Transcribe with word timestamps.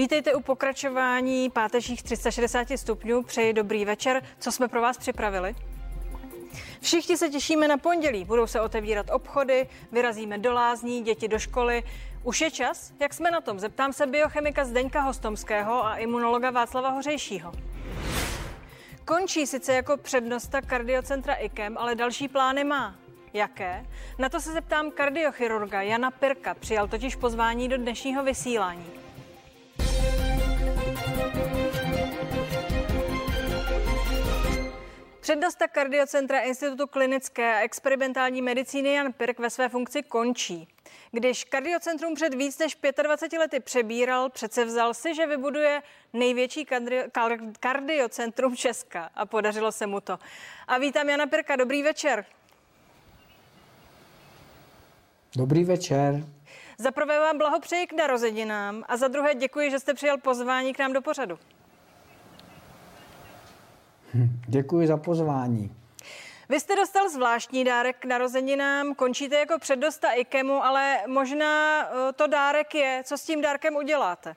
Vítejte 0.00 0.34
u 0.34 0.40
pokračování 0.40 1.50
pátečních 1.50 2.02
360 2.02 2.68
stupňů. 2.76 3.22
Přeji 3.22 3.52
dobrý 3.52 3.84
večer. 3.84 4.22
Co 4.38 4.52
jsme 4.52 4.68
pro 4.68 4.80
vás 4.80 4.98
připravili? 4.98 5.54
Všichni 6.80 7.16
se 7.16 7.28
těšíme 7.28 7.68
na 7.68 7.76
pondělí. 7.76 8.24
Budou 8.24 8.46
se 8.46 8.60
otevírat 8.60 9.10
obchody, 9.10 9.68
vyrazíme 9.92 10.38
do 10.38 10.52
lázní, 10.52 11.02
děti 11.02 11.28
do 11.28 11.38
školy. 11.38 11.82
Už 12.24 12.40
je 12.40 12.50
čas? 12.50 12.92
Jak 13.00 13.14
jsme 13.14 13.30
na 13.30 13.40
tom? 13.40 13.58
Zeptám 13.58 13.92
se 13.92 14.06
biochemika 14.06 14.64
Zdeňka 14.64 15.00
Hostomského 15.00 15.86
a 15.86 15.96
imunologa 15.96 16.50
Václava 16.50 16.88
Hořejšího. 16.88 17.52
Končí 19.04 19.46
sice 19.46 19.74
jako 19.74 19.96
přednosta 19.96 20.60
kardiocentra 20.60 21.34
IKEM, 21.34 21.78
ale 21.78 21.94
další 21.94 22.28
plány 22.28 22.64
má. 22.64 22.94
Jaké? 23.32 23.86
Na 24.18 24.28
to 24.28 24.40
se 24.40 24.52
zeptám 24.52 24.90
kardiochirurga 24.90 25.82
Jana 25.82 26.10
Pirka. 26.10 26.54
Přijal 26.54 26.88
totiž 26.88 27.16
pozvání 27.16 27.68
do 27.68 27.76
dnešního 27.76 28.24
vysílání. 28.24 29.09
Přednosta 35.30 35.68
kardiocentra 35.68 36.40
Institutu 36.40 36.86
klinické 36.86 37.54
a 37.54 37.60
experimentální 37.60 38.42
medicíny 38.42 38.92
Jan 38.92 39.12
Pirk 39.12 39.38
ve 39.38 39.50
své 39.50 39.68
funkci 39.68 40.02
končí. 40.02 40.68
Když 41.12 41.44
kardiocentrum 41.44 42.14
před 42.14 42.34
víc 42.34 42.58
než 42.58 42.76
25 43.02 43.38
lety 43.38 43.60
přebíral, 43.60 44.30
přece 44.30 44.64
vzal 44.64 44.94
si, 44.94 45.14
že 45.14 45.26
vybuduje 45.26 45.82
největší 46.12 46.66
kardiocentrum 47.60 48.56
Česka 48.56 49.10
a 49.14 49.26
podařilo 49.26 49.72
se 49.72 49.86
mu 49.86 50.00
to. 50.00 50.18
A 50.68 50.78
vítám 50.78 51.08
Jana 51.08 51.26
Pirka, 51.26 51.56
dobrý 51.56 51.82
večer. 51.82 52.24
Dobrý 55.36 55.64
večer. 55.64 56.24
Za 56.78 56.90
prvé 56.90 57.20
vám 57.20 57.38
blahopřeji 57.38 57.86
k 57.86 57.92
narozeninám 57.92 58.84
a 58.88 58.96
za 58.96 59.08
druhé 59.08 59.34
děkuji, 59.34 59.70
že 59.70 59.78
jste 59.78 59.94
přijal 59.94 60.18
pozvání 60.18 60.72
k 60.72 60.78
nám 60.78 60.92
do 60.92 61.02
pořadu. 61.02 61.38
Hm, 64.14 64.40
děkuji 64.48 64.86
za 64.86 64.96
pozvání. 64.96 65.70
Vy 66.48 66.60
jste 66.60 66.76
dostal 66.76 67.10
zvláštní 67.10 67.64
dárek 67.64 67.96
k 67.98 68.04
narozeninám, 68.04 68.94
končíte 68.94 69.38
jako 69.38 69.58
předdosta 69.58 70.12
IKEMu, 70.12 70.64
ale 70.64 70.98
možná 71.08 71.84
eh, 71.84 72.12
to 72.12 72.26
dárek 72.26 72.74
je. 72.74 73.02
Co 73.04 73.18
s 73.18 73.22
tím 73.22 73.42
dárkem 73.42 73.76
uděláte? 73.76 74.34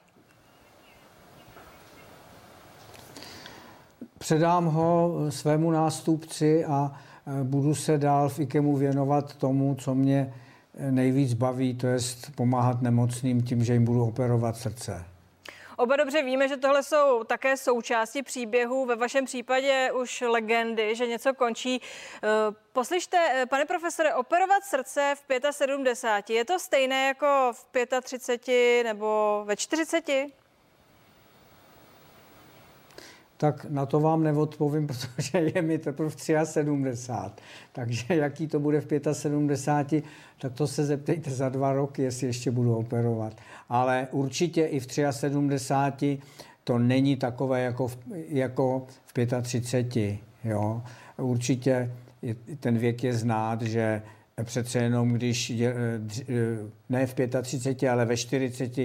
Předám 4.17 4.65
ho 4.65 5.15
svému 5.29 5.71
nástupci 5.71 6.65
a 6.65 6.91
eh, 6.91 7.43
budu 7.43 7.75
se 7.75 7.97
dál 7.97 8.29
v 8.29 8.39
IKEMu 8.39 8.77
věnovat 8.77 9.35
tomu, 9.35 9.75
co 9.75 9.95
mě 9.95 10.33
eh, 10.77 10.91
nejvíc 10.91 11.33
baví, 11.33 11.73
to 11.73 11.87
je 11.87 11.97
pomáhat 12.35 12.81
nemocným 12.81 13.43
tím, 13.43 13.63
že 13.63 13.73
jim 13.73 13.85
budu 13.85 14.03
operovat 14.03 14.57
srdce. 14.57 15.12
Oba 15.77 15.95
dobře 15.95 16.21
víme, 16.23 16.47
že 16.47 16.57
tohle 16.57 16.83
jsou 16.83 17.23
také 17.23 17.57
součásti 17.57 18.23
příběhu, 18.23 18.85
ve 18.85 18.95
vašem 18.95 19.25
případě 19.25 19.91
už 19.91 20.21
legendy, 20.21 20.95
že 20.95 21.07
něco 21.07 21.33
končí. 21.33 21.81
Eh, 22.23 22.27
poslyšte, 22.73 23.17
eh, 23.31 23.45
pane 23.45 23.65
profesore, 23.65 24.13
operovat 24.13 24.63
srdce 24.63 25.13
v 25.15 25.51
75, 25.51 26.35
je 26.35 26.45
to 26.45 26.59
stejné 26.59 27.07
jako 27.07 27.51
v 27.53 27.65
35 28.01 28.83
nebo 28.83 29.41
ve 29.45 29.55
40? 29.55 30.42
Tak 33.43 33.65
na 33.69 33.85
to 33.85 33.99
vám 33.99 34.23
neodpovím, 34.23 34.87
protože 35.11 35.37
je 35.55 35.61
mi 35.61 35.77
teprve 35.77 36.09
v 36.09 36.15
73. 36.43 37.43
Takže 37.71 38.15
jaký 38.15 38.47
to 38.47 38.59
bude 38.59 38.81
v 38.81 38.87
75, 39.11 40.03
tak 40.39 40.53
to 40.53 40.67
se 40.67 40.85
zeptejte 40.85 41.31
za 41.31 41.49
dva 41.49 41.73
roky, 41.73 42.01
jestli 42.01 42.27
ještě 42.27 42.51
budu 42.51 42.75
operovat. 42.75 43.33
Ale 43.69 44.07
určitě 44.11 44.65
i 44.65 44.79
v 44.79 44.87
73 45.11 46.19
to 46.63 46.77
není 46.77 47.15
takové 47.15 47.61
jako 47.61 47.87
v, 47.87 47.97
jako 48.27 48.87
v 49.05 49.41
35. 49.41 50.17
Jo. 50.43 50.81
Určitě 51.17 51.91
ten 52.59 52.77
věk 52.77 53.03
je 53.03 53.13
znát, 53.13 53.61
že 53.61 54.01
přece 54.43 54.79
jenom, 54.79 55.09
když 55.09 55.49
je, 55.49 55.73
ne 56.89 57.07
v 57.07 57.15
35, 57.41 57.89
ale 57.89 58.05
ve 58.05 58.17
40 58.17 58.77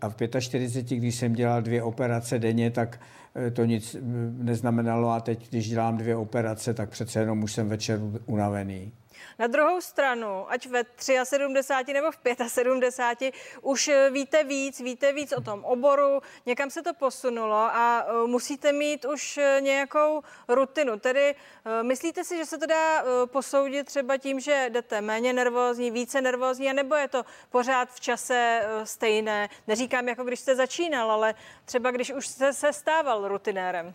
a 0.00 0.08
v 0.08 0.16
45, 0.40 0.96
když 0.96 1.14
jsem 1.14 1.32
dělal 1.32 1.62
dvě 1.62 1.82
operace 1.82 2.38
denně, 2.38 2.70
tak 2.70 3.00
Eh, 3.34 3.50
to 3.50 3.64
nic 3.64 3.94
eh, 3.94 3.98
neznamenalo 4.32 5.10
a 5.10 5.20
teď, 5.20 5.48
když 5.50 5.68
dělám 5.68 5.96
dvě 5.96 6.16
operace, 6.16 6.74
tak 6.74 6.90
přece 6.90 7.20
jenom 7.20 7.42
už 7.42 7.52
jsem 7.52 7.68
večer 7.68 8.00
unavený. 8.26 8.92
Na 9.38 9.46
druhou 9.46 9.80
stranu, 9.80 10.46
ať 10.48 10.66
ve 10.66 10.84
73 11.24 11.92
nebo 11.92 12.10
v 12.10 12.18
75, 12.46 13.34
už 13.62 13.88
eh, 13.88 14.10
víte 14.10 14.44
víc, 14.44 14.80
víte 14.80 15.12
víc 15.12 15.32
o 15.32 15.40
tom 15.40 15.64
oboru, 15.64 16.22
někam 16.46 16.70
se 16.70 16.82
to 16.82 16.94
posunulo 16.94 17.56
a 17.56 18.06
eh, 18.06 18.26
musíte 18.26 18.72
mít 18.72 19.04
už 19.04 19.38
eh, 19.38 19.60
nějakou 19.60 20.22
rutinu. 20.48 20.98
Tedy 20.98 21.34
myslíte 21.82 22.24
si, 22.24 22.36
že 22.36 22.46
se 22.46 22.58
to 22.58 22.66
dá 22.66 23.04
posoudit 23.26 23.86
třeba 23.86 24.16
tím, 24.16 24.40
že 24.40 24.66
jdete 24.70 25.00
méně 25.00 25.32
nervózní, 25.32 25.90
více 25.90 26.20
nervózní, 26.20 26.72
nebo 26.72 26.94
je 26.94 27.08
to 27.08 27.24
pořád 27.50 27.88
v 27.92 28.00
čase 28.00 28.62
stejné? 28.84 29.48
Neříkám, 29.66 30.08
jako 30.08 30.24
když 30.24 30.40
jste 30.40 30.56
začínal, 30.56 31.10
ale 31.10 31.34
třeba 31.64 31.90
když 31.90 32.12
už 32.12 32.26
jste 32.26 32.52
se 32.52 32.72
stával 32.72 33.28
rutinérem. 33.28 33.94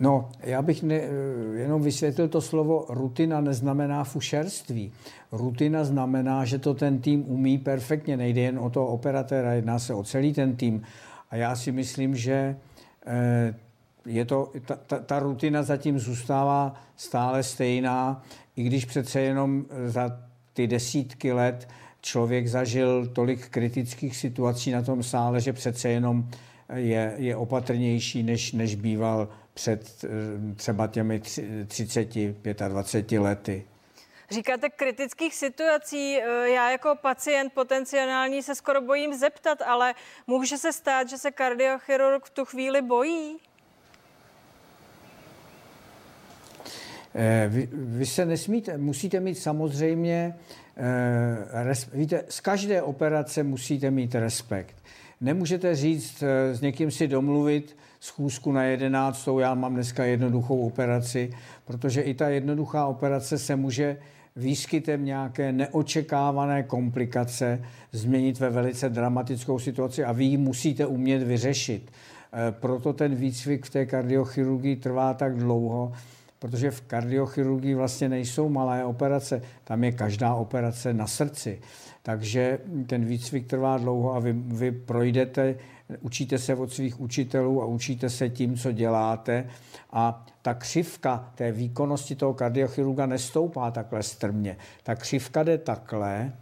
No, 0.00 0.28
já 0.42 0.62
bych 0.62 0.82
ne, 0.82 0.94
eh, 0.94 1.08
jenom 1.58 1.82
vysvětlil 1.82 2.28
to 2.28 2.40
slovo 2.40 2.86
rutina 2.88 3.40
neznamená 3.40 4.04
fušerství. 4.04 4.92
Rutina 5.32 5.84
znamená, 5.84 6.44
že 6.44 6.58
to 6.58 6.74
ten 6.74 6.98
tým 6.98 7.24
umí 7.28 7.58
perfektně, 7.58 8.16
nejde 8.16 8.40
jen 8.40 8.58
o 8.58 8.70
toho 8.70 8.86
operatéra, 8.86 9.52
jedná 9.52 9.78
se 9.78 9.94
o 9.94 10.02
celý 10.02 10.32
ten 10.32 10.56
tým. 10.56 10.82
A 11.30 11.36
já 11.36 11.56
si 11.56 11.72
myslím, 11.72 12.16
že 12.16 12.56
eh, 13.06 13.54
je 14.06 14.24
to, 14.24 14.52
ta, 14.66 14.76
ta, 14.86 14.98
ta 14.98 15.18
rutina 15.18 15.62
zatím 15.62 15.98
zůstává 15.98 16.74
stále 16.96 17.42
stejná, 17.42 18.22
i 18.56 18.62
když 18.62 18.84
přece 18.84 19.20
jenom 19.20 19.64
za 19.86 20.20
ty 20.52 20.66
desítky 20.66 21.32
let 21.32 21.68
člověk 22.00 22.48
zažil 22.48 23.06
tolik 23.06 23.48
kritických 23.48 24.16
situací 24.16 24.70
na 24.70 24.82
tom 24.82 25.02
sále, 25.02 25.40
že 25.40 25.52
přece 25.52 25.88
jenom 25.88 26.28
je, 26.74 27.14
je 27.16 27.36
opatrnější, 27.36 28.22
než, 28.22 28.52
než 28.52 28.74
býval 28.74 29.28
před 29.56 30.04
eh, 30.04 30.54
třeba 30.54 30.86
těmi 30.86 31.20
30, 31.66 32.08
25 32.68 33.18
lety. 33.18 33.64
Říkáte 34.30 34.70
kritických 34.70 35.34
situací. 35.34 36.16
Eh, 36.16 36.48
já 36.48 36.70
jako 36.70 36.94
pacient 37.02 37.52
potenciální 37.52 38.42
se 38.42 38.54
skoro 38.54 38.80
bojím 38.80 39.14
zeptat, 39.14 39.62
ale 39.62 39.94
může 40.26 40.58
se 40.58 40.72
stát, 40.72 41.08
že 41.08 41.18
se 41.18 41.30
kardiochirurg 41.30 42.24
v 42.24 42.30
tu 42.30 42.44
chvíli 42.44 42.82
bojí? 42.82 43.36
Eh, 47.14 47.46
vy, 47.48 47.68
vy 47.72 48.06
se 48.06 48.24
nesmíte, 48.24 48.78
musíte 48.78 49.20
mít 49.20 49.34
samozřejmě, 49.34 50.36
res, 51.52 51.88
víte, 51.92 52.24
z 52.28 52.40
každé 52.40 52.82
operace 52.82 53.42
musíte 53.42 53.90
mít 53.90 54.14
respekt. 54.14 54.76
Nemůžete 55.20 55.74
říct, 55.74 56.22
s 56.52 56.60
někým 56.60 56.90
si 56.90 57.08
domluvit, 57.08 57.76
schůzku 58.00 58.52
na 58.52 58.62
jedenáctou, 58.62 59.38
já 59.38 59.54
mám 59.54 59.74
dneska 59.74 60.04
jednoduchou 60.04 60.66
operaci, 60.66 61.30
protože 61.64 62.02
i 62.02 62.14
ta 62.14 62.28
jednoduchá 62.28 62.86
operace 62.86 63.38
se 63.38 63.56
může 63.56 63.96
výskytem 64.36 65.04
nějaké 65.04 65.52
neočekávané 65.52 66.62
komplikace 66.62 67.62
změnit 67.92 68.40
ve 68.40 68.50
velice 68.50 68.88
dramatickou 68.88 69.58
situaci 69.58 70.04
a 70.04 70.12
vy 70.12 70.24
ji 70.24 70.36
musíte 70.36 70.86
umět 70.86 71.22
vyřešit. 71.22 71.90
E, 72.48 72.52
proto 72.52 72.92
ten 72.92 73.14
výcvik 73.14 73.66
v 73.66 73.70
té 73.70 73.86
kardiochirurgii 73.86 74.76
trvá 74.76 75.14
tak 75.14 75.36
dlouho, 75.36 75.92
protože 76.38 76.70
v 76.70 76.80
kardiochirurgii 76.80 77.74
vlastně 77.74 78.08
nejsou 78.08 78.48
malé 78.48 78.84
operace, 78.84 79.42
tam 79.64 79.84
je 79.84 79.92
každá 79.92 80.34
operace 80.34 80.94
na 80.94 81.06
srdci. 81.06 81.60
Takže 82.02 82.58
ten 82.86 83.04
výcvik 83.04 83.46
trvá 83.46 83.78
dlouho 83.78 84.14
a 84.14 84.18
vy, 84.18 84.32
vy 84.32 84.72
projdete 84.72 85.54
učíte 86.00 86.38
se 86.38 86.54
od 86.54 86.72
svých 86.72 87.00
učitelů 87.00 87.62
a 87.62 87.66
učíte 87.66 88.10
se 88.10 88.28
tím, 88.28 88.56
co 88.56 88.72
děláte 88.72 89.50
a 89.92 90.26
ta 90.42 90.54
křivka 90.54 91.32
té 91.34 91.52
výkonnosti 91.52 92.14
toho 92.14 92.34
kardiochirurga 92.34 93.06
nestoupá 93.06 93.70
takhle 93.70 94.02
strmě. 94.02 94.56
Ta 94.82 94.94
křivka 94.94 95.42
jde 95.42 95.58
takhle 95.58 96.32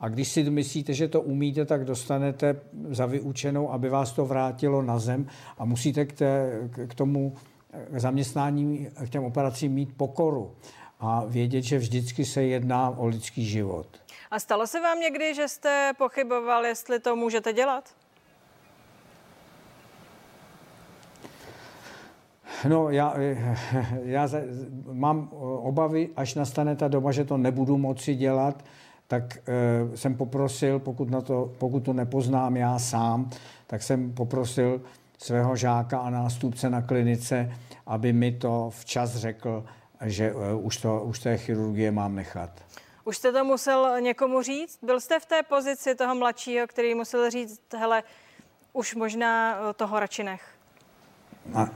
a 0.00 0.08
když 0.08 0.28
si 0.28 0.50
myslíte, 0.50 0.94
že 0.94 1.08
to 1.08 1.20
umíte, 1.20 1.64
tak 1.64 1.84
dostanete 1.84 2.60
za 2.90 3.06
vyučenou, 3.06 3.70
aby 3.70 3.88
vás 3.88 4.12
to 4.12 4.26
vrátilo 4.26 4.82
na 4.82 4.98
zem 4.98 5.26
a 5.58 5.64
musíte 5.64 6.04
k, 6.04 6.12
té, 6.12 6.60
k 6.86 6.94
tomu 6.94 7.34
zaměstnání, 7.96 8.88
k 9.06 9.08
těm 9.08 9.24
operacím 9.24 9.72
mít 9.72 9.96
pokoru 9.96 10.56
a 11.00 11.24
vědět, 11.24 11.62
že 11.62 11.78
vždycky 11.78 12.24
se 12.24 12.42
jedná 12.42 12.90
o 12.90 13.06
lidský 13.06 13.46
život. 13.46 13.86
A 14.30 14.38
stalo 14.38 14.66
se 14.66 14.80
vám 14.80 15.00
někdy, 15.00 15.34
že 15.34 15.48
jste 15.48 15.92
pochyboval, 15.98 16.66
jestli 16.66 17.00
to 17.00 17.16
můžete 17.16 17.52
dělat? 17.52 17.99
No, 22.68 22.90
já, 22.90 23.14
já 24.02 24.28
mám 24.92 25.28
obavy, 25.62 26.08
až 26.16 26.34
nastane 26.34 26.76
ta 26.76 26.88
doba, 26.88 27.12
že 27.12 27.24
to 27.24 27.36
nebudu 27.36 27.78
moci 27.78 28.14
dělat, 28.14 28.64
tak 29.06 29.38
e, 29.48 29.96
jsem 29.96 30.14
poprosil, 30.14 30.78
pokud, 30.78 31.10
na 31.10 31.20
to, 31.20 31.52
pokud 31.58 31.80
to 31.80 31.92
nepoznám 31.92 32.56
já 32.56 32.78
sám, 32.78 33.30
tak 33.66 33.82
jsem 33.82 34.12
poprosil 34.12 34.80
svého 35.18 35.56
žáka 35.56 35.98
a 35.98 36.10
nástupce 36.10 36.70
na 36.70 36.82
klinice, 36.82 37.52
aby 37.86 38.12
mi 38.12 38.32
to 38.32 38.70
včas 38.70 39.16
řekl, 39.16 39.64
že 40.04 40.26
e, 40.30 40.54
už, 40.54 40.76
to, 40.76 41.02
už 41.02 41.18
té 41.18 41.38
chirurgie 41.38 41.90
mám 41.90 42.14
nechat. 42.14 42.50
Už 43.04 43.16
jste 43.16 43.32
to 43.32 43.44
musel 43.44 44.00
někomu 44.00 44.42
říct? 44.42 44.78
Byl 44.82 45.00
jste 45.00 45.20
v 45.20 45.26
té 45.26 45.42
pozici 45.42 45.94
toho 45.94 46.14
mladšího, 46.14 46.66
který 46.66 46.94
musel 46.94 47.30
říct, 47.30 47.60
hele, 47.76 48.02
už 48.72 48.94
možná 48.94 49.58
toho 49.72 50.00
radši 50.00 50.24
nech? 50.24 50.44
A, 51.54 51.68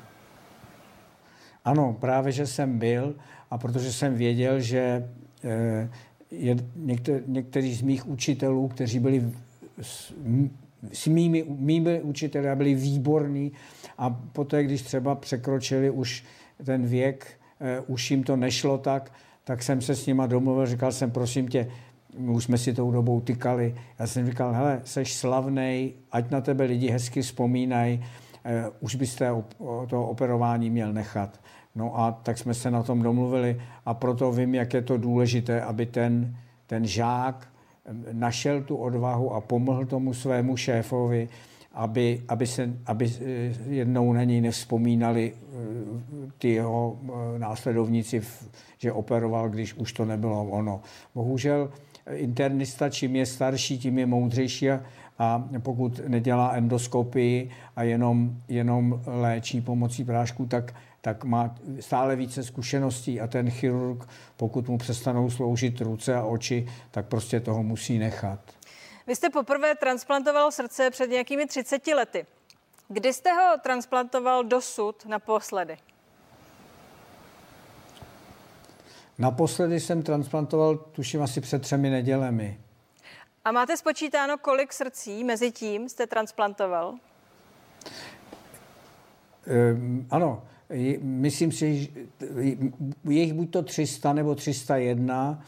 ano, 1.65 1.97
právě, 2.01 2.33
že 2.33 2.47
jsem 2.47 2.79
byl 2.79 3.15
a 3.51 3.59
protože 3.59 3.93
jsem 3.93 4.15
věděl, 4.15 4.61
že 4.61 5.09
e, 5.45 5.89
je, 6.31 6.57
některý, 6.77 7.25
někteří 7.27 7.75
z 7.75 7.83
mých 7.83 8.09
učitelů, 8.09 8.69
kteří 8.69 8.99
byli 8.99 9.33
s, 9.83 10.15
s 10.93 11.07
mými, 11.07 11.45
mými 11.49 12.03
učiteli 12.03 12.49
a 12.49 12.57
byli 12.57 12.75
výborní 12.75 13.53
a 13.99 14.11
poté, 14.11 14.65
když 14.65 14.83
třeba 14.83 15.15
překročili 15.15 15.91
už 15.91 16.25
ten 16.65 16.87
věk, 16.87 17.27
eh, 17.61 17.81
už 17.87 18.11
jim 18.11 18.23
to 18.23 18.37
nešlo 18.37 18.79
tak, 18.79 19.13
tak 19.45 19.63
jsem 19.63 19.81
se 19.81 19.97
s 19.97 20.07
nima 20.07 20.27
domluvil, 20.27 20.67
říkal 20.67 20.93
jsem, 20.93 21.11
prosím 21.11 21.49
tě, 21.49 21.71
my 22.19 22.31
už 22.31 22.45
jsme 22.45 22.59
si 22.59 22.75
tou 22.75 22.91
dobou 22.91 23.21
tykali. 23.21 23.75
Já 23.99 24.07
jsem 24.07 24.27
říkal, 24.27 24.53
hele, 24.53 24.81
seš 24.85 25.15
slavnej, 25.15 25.93
ať 26.13 26.31
na 26.31 26.41
tebe 26.41 26.65
lidi 26.65 26.91
hezky 26.91 27.23
vzpomínají, 27.23 28.01
eh, 28.03 28.24
už 28.81 28.95
byste 28.95 29.31
to 29.89 30.07
operování 30.07 30.71
měl 30.71 30.93
nechat. 30.93 31.41
No 31.75 31.99
a 31.99 32.13
tak 32.13 32.39
jsme 32.39 32.55
se 32.55 32.71
na 32.71 32.83
tom 32.83 33.03
domluvili 33.03 33.61
a 33.87 33.95
proto 33.95 34.33
vím, 34.33 34.55
jak 34.55 34.75
je 34.75 34.83
to 34.83 34.97
důležité, 34.97 35.63
aby 35.63 35.87
ten, 35.87 36.37
ten 36.67 36.87
žák 36.87 37.49
našel 38.13 38.63
tu 38.63 38.77
odvahu 38.77 39.35
a 39.35 39.41
pomohl 39.41 39.87
tomu 39.87 40.15
svému 40.15 40.57
šéfovi, 40.57 41.29
aby, 41.73 42.23
aby, 42.29 42.47
se, 42.47 42.73
aby 42.87 43.13
eh, 43.21 43.25
jednou 43.69 44.13
na 44.13 44.25
něj 44.25 44.41
nevzpomínali 44.41 45.33
eh, 45.35 46.31
ty 46.39 46.49
jeho 46.49 46.99
eh, 47.03 47.39
následovníci, 47.39 48.23
že 48.79 48.93
operoval, 48.93 49.49
když 49.49 49.75
už 49.75 49.93
to 49.93 50.05
nebylo 50.05 50.45
ono. 50.45 50.81
Bohužel 51.15 51.71
internista, 52.15 52.91
čím 52.91 53.17
je 53.17 53.27
starší, 53.27 53.79
tím 53.79 53.99
je 53.99 54.07
moudřejší 54.07 54.71
a, 54.71 54.81
a 55.19 55.45
pokud 55.63 56.01
nedělá 56.09 56.53
endoskopii 56.53 57.51
a 57.77 57.83
jenom, 57.83 58.31
jenom 58.49 59.03
léčí 59.07 59.61
pomocí 59.61 60.05
prášku, 60.05 60.47
tak 60.47 60.75
tak 61.05 61.25
má 61.25 61.55
stále 61.81 62.17
více 62.17 62.43
zkušeností 62.43 63.21
a 63.21 63.27
ten 63.27 63.51
chirurg, 63.51 64.09
pokud 64.37 64.69
mu 64.69 64.79
přestanou 64.79 65.31
sloužit 65.31 65.81
ruce 65.81 66.15
a 66.15 66.25
oči, 66.25 66.67
tak 66.91 67.07
prostě 67.07 67.41
toho 67.41 67.63
musí 67.63 67.99
nechat. 67.99 68.41
Vy 69.07 69.17
jste 69.17 69.31
poprvé 69.31 69.75
transplantoval 69.75 70.53
srdce 70.53 70.91
před 70.91 71.11
nějakými 71.11 71.47
30 71.47 71.87
lety. 71.87 72.27
Kdy 72.89 73.13
jste 73.13 73.33
ho 73.33 73.59
transplantoval 73.63 74.45
dosud 74.45 75.07
naposledy? 75.07 75.77
Naposledy 79.19 79.81
jsem 79.81 80.03
transplantoval, 80.03 80.77
tuším, 80.77 81.23
asi 81.23 81.41
před 81.41 81.63
třemi 81.63 81.91
nedělemi. 81.91 82.59
A 83.45 83.53
máte 83.53 83.77
spočítáno, 83.77 84.39
kolik 84.39 84.73
srdcí 84.73 85.25
mezi 85.25 85.51
tím 85.51 85.89
jste 85.89 86.07
transplantoval? 86.07 86.95
Um, 89.75 90.07
ano, 90.11 90.43
myslím 91.01 91.53
si, 91.53 91.77
že 91.77 91.89
je 93.05 93.21
jich 93.23 93.33
buď 93.33 93.51
to 93.51 93.63
300 93.63 94.13
nebo 94.13 94.35
301 94.35 95.45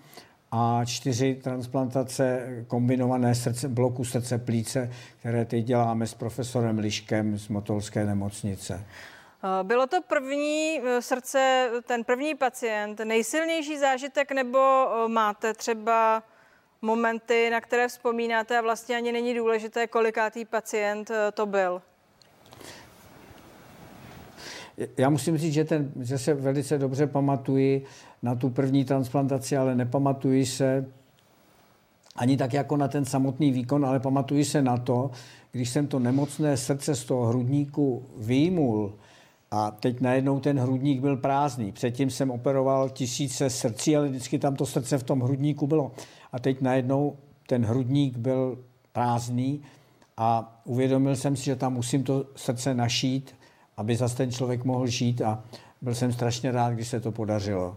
a 0.50 0.84
čtyři 0.84 1.34
transplantace 1.34 2.48
kombinované 2.66 3.34
srdce, 3.34 3.68
bloku 3.68 4.04
srdce 4.04 4.38
plíce, 4.38 4.90
které 5.20 5.44
teď 5.44 5.64
děláme 5.64 6.06
s 6.06 6.14
profesorem 6.14 6.78
Liškem 6.78 7.38
z 7.38 7.48
Motolské 7.48 8.04
nemocnice. 8.04 8.84
Bylo 9.62 9.86
to 9.86 10.02
první 10.02 10.80
e, 10.84 11.02
srdce, 11.02 11.70
ten 11.86 12.04
první 12.04 12.34
pacient, 12.34 13.00
nejsilnější 13.00 13.78
zážitek, 13.78 14.32
nebo 14.32 14.58
e, 14.58 15.08
máte 15.08 15.54
třeba 15.54 16.22
momenty, 16.82 17.50
na 17.50 17.60
které 17.60 17.88
vzpomínáte 17.88 18.58
a 18.58 18.60
vlastně 18.60 18.96
ani 18.96 19.12
není 19.12 19.34
důležité, 19.34 19.86
kolikátý 19.86 20.44
pacient 20.44 21.10
e, 21.10 21.32
to 21.32 21.46
byl? 21.46 21.82
Já 24.96 25.10
musím 25.10 25.38
říct, 25.38 25.52
že, 25.52 25.64
ten, 25.64 25.92
že 26.00 26.18
se 26.18 26.34
velice 26.34 26.78
dobře 26.78 27.06
pamatuji 27.06 27.84
na 28.22 28.34
tu 28.34 28.50
první 28.50 28.84
transplantaci, 28.84 29.56
ale 29.56 29.74
nepamatuji 29.74 30.46
se 30.46 30.86
ani 32.16 32.36
tak 32.36 32.52
jako 32.52 32.76
na 32.76 32.88
ten 32.88 33.04
samotný 33.04 33.52
výkon, 33.52 33.86
ale 33.86 34.00
pamatuji 34.00 34.44
se 34.44 34.62
na 34.62 34.76
to, 34.76 35.10
když 35.52 35.70
jsem 35.70 35.86
to 35.86 35.98
nemocné 35.98 36.56
srdce 36.56 36.94
z 36.94 37.04
toho 37.04 37.26
hrudníku 37.26 38.06
výjimul 38.18 38.94
a 39.50 39.70
teď 39.70 40.00
najednou 40.00 40.40
ten 40.40 40.58
hrudník 40.58 41.00
byl 41.00 41.16
prázdný. 41.16 41.72
Předtím 41.72 42.10
jsem 42.10 42.30
operoval 42.30 42.88
tisíce 42.88 43.50
srdcí, 43.50 43.96
ale 43.96 44.08
vždycky 44.08 44.38
tam 44.38 44.56
to 44.56 44.66
srdce 44.66 44.98
v 44.98 45.02
tom 45.02 45.20
hrudníku 45.20 45.66
bylo. 45.66 45.92
A 46.32 46.38
teď 46.38 46.60
najednou 46.60 47.16
ten 47.46 47.64
hrudník 47.64 48.16
byl 48.16 48.58
prázdný 48.92 49.62
a 50.16 50.60
uvědomil 50.64 51.16
jsem 51.16 51.36
si, 51.36 51.44
že 51.44 51.56
tam 51.56 51.72
musím 51.74 52.04
to 52.04 52.24
srdce 52.36 52.74
našít 52.74 53.34
aby 53.76 53.96
zase 53.96 54.16
ten 54.16 54.32
člověk 54.32 54.64
mohl 54.64 54.86
žít 54.86 55.22
a 55.22 55.44
byl 55.82 55.94
jsem 55.94 56.12
strašně 56.12 56.52
rád, 56.52 56.72
když 56.72 56.88
se 56.88 57.00
to 57.00 57.12
podařilo. 57.12 57.76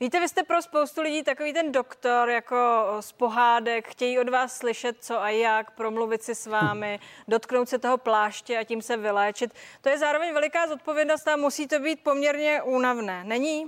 Víte, 0.00 0.20
vy 0.20 0.28
jste 0.28 0.42
pro 0.42 0.62
spoustu 0.62 1.02
lidí 1.02 1.22
takový 1.22 1.52
ten 1.52 1.72
doktor, 1.72 2.28
jako 2.28 2.56
z 3.00 3.12
pohádek, 3.12 3.88
chtějí 3.88 4.18
od 4.18 4.28
vás 4.28 4.52
slyšet, 4.52 4.96
co 5.00 5.22
a 5.22 5.30
jak, 5.30 5.70
promluvit 5.70 6.22
si 6.22 6.34
s 6.34 6.46
vámi, 6.46 6.98
dotknout 7.28 7.68
se 7.68 7.78
toho 7.78 7.98
pláště 7.98 8.58
a 8.58 8.64
tím 8.64 8.82
se 8.82 8.96
vyléčit. 8.96 9.54
To 9.80 9.88
je 9.88 9.98
zároveň 9.98 10.34
veliká 10.34 10.68
zodpovědnost 10.68 11.28
a 11.28 11.36
musí 11.36 11.66
to 11.66 11.80
být 11.80 12.00
poměrně 12.00 12.62
únavné. 12.62 13.24
Není? 13.24 13.66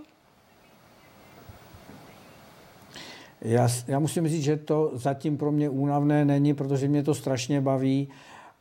Já, 3.40 3.68
já 3.86 3.98
musím 3.98 4.28
říct, 4.28 4.44
že 4.44 4.56
to 4.56 4.90
zatím 4.94 5.38
pro 5.38 5.52
mě 5.52 5.68
únavné 5.68 6.24
není, 6.24 6.54
protože 6.54 6.88
mě 6.88 7.02
to 7.02 7.14
strašně 7.14 7.60
baví 7.60 8.08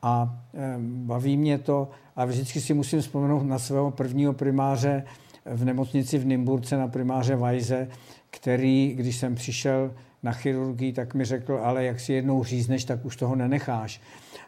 a 0.01 0.29
e, 0.53 0.75
baví 0.79 1.37
mě 1.37 1.59
to 1.59 1.89
a 2.15 2.25
vždycky 2.25 2.61
si 2.61 2.73
musím 2.73 3.01
vzpomenout 3.01 3.43
na 3.43 3.59
svého 3.59 3.91
prvního 3.91 4.33
primáře 4.33 5.03
v 5.51 5.65
nemocnici 5.65 6.17
v 6.17 6.25
Nymburce, 6.25 6.77
na 6.77 6.87
primáře 6.87 7.35
Vajze, 7.35 7.87
který, 8.29 8.93
když 8.95 9.17
jsem 9.17 9.35
přišel 9.35 9.93
na 10.23 10.31
chirurgii, 10.31 10.93
tak 10.93 11.13
mi 11.13 11.25
řekl, 11.25 11.59
ale 11.63 11.85
jak 11.85 11.99
si 11.99 12.13
jednou 12.13 12.43
řízneš, 12.43 12.83
tak 12.83 13.05
už 13.05 13.15
toho 13.15 13.35
nenecháš. 13.35 14.01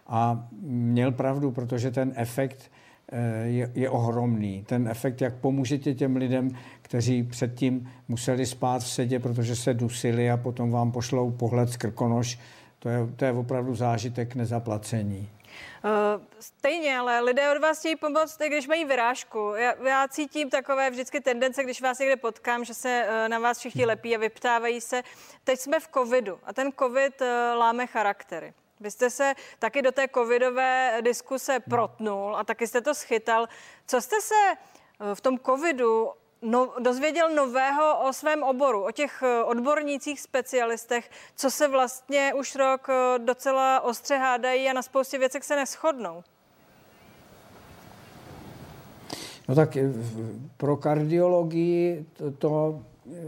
A 0.08 0.48
měl 0.62 1.12
pravdu, 1.12 1.52
protože 1.52 1.92
ten 1.92 2.14
efekt 2.16 2.72
e, 3.12 3.48
je, 3.48 3.72
je 3.76 3.90
ohromný. 3.90 4.64
Ten 4.68 4.88
efekt, 4.88 5.22
jak 5.22 5.34
pomůžete 5.36 5.94
těm 5.94 6.16
lidem, 6.16 6.52
kteří 6.82 7.24
předtím 7.24 7.90
museli 8.08 8.46
spát 8.46 8.82
v 8.82 8.88
sedě, 8.88 9.20
protože 9.20 9.56
se 9.56 9.74
dusili 9.74 10.32
a 10.32 10.38
potom 10.38 10.72
vám 10.72 10.92
pošlou 10.92 11.32
pohled 11.32 11.70
z 11.70 11.78
krkonoš, 11.78 12.40
to 12.80 12.90
je, 12.90 13.00
to 13.16 13.26
je 13.26 13.32
opravdu 13.32 13.76
zážitek 13.76 14.36
nezaplacení. 14.36 15.28
Uh, 15.84 16.26
stejně, 16.40 17.00
ale 17.00 17.20
lidé 17.20 17.52
od 17.52 17.62
vás 17.62 17.80
chtějí 17.80 17.96
pomoct, 17.96 18.38
když 18.38 18.68
mají 18.68 18.86
vyrážku. 18.86 19.54
Já, 19.56 19.74
já 19.88 20.08
cítím 20.08 20.50
takové 20.50 20.90
vždycky 20.90 21.22
tendence, 21.22 21.64
když 21.64 21.82
vás 21.82 22.00
někde 22.00 22.16
potkám, 22.16 22.66
že 22.66 22.74
se 22.74 23.08
uh, 23.08 23.30
na 23.30 23.40
vás 23.40 23.60
všichni 23.60 23.86
lepí 23.86 24.16
a 24.16 24.20
vyptávají 24.20 24.82
se. 24.82 25.04
Teď 25.44 25.60
jsme 25.60 25.80
v 25.80 25.88
covidu 25.94 26.40
a 26.44 26.54
ten 26.54 26.72
covid 26.80 27.22
uh, 27.22 27.28
láme 27.58 27.88
charaktery. 27.88 28.54
Vy 28.80 28.92
jste 28.92 29.10
se 29.10 29.36
taky 29.60 29.82
do 29.82 29.92
té 29.92 30.08
covidové 30.08 30.98
diskuse 31.02 31.60
protnul 31.60 32.36
a 32.38 32.44
taky 32.44 32.68
jste 32.68 32.82
to 32.82 32.96
schytal. 32.96 33.48
Co 33.88 34.02
jste 34.02 34.22
se 34.22 34.54
v 35.14 35.22
tom 35.22 35.40
covidu 35.40 36.12
no, 36.42 36.70
dozvěděl 36.84 37.36
nového 37.36 38.10
o 38.10 38.14
svém 38.14 38.44
oboru, 38.44 38.86
o 38.86 38.92
těch 38.92 39.24
eh, 39.24 39.44
odbornících, 39.44 40.20
specialistech, 40.20 41.12
co 41.36 41.52
se 41.52 41.68
vlastně 41.68 42.34
už 42.34 42.56
rok 42.56 42.90
eh, 42.90 43.20
docela 43.20 43.82
ostře 43.82 44.18
hádají 44.18 44.70
a 44.70 44.74
na 44.74 44.82
spoustě 44.82 45.18
věcech 45.18 45.44
se 45.44 45.56
neschodnou? 45.56 46.24
No 49.50 49.56
tak 49.56 49.78
eh, 49.78 49.94
pro 50.58 50.78
kardiologii 50.78 52.06
to, 52.14 52.32
to 52.32 52.82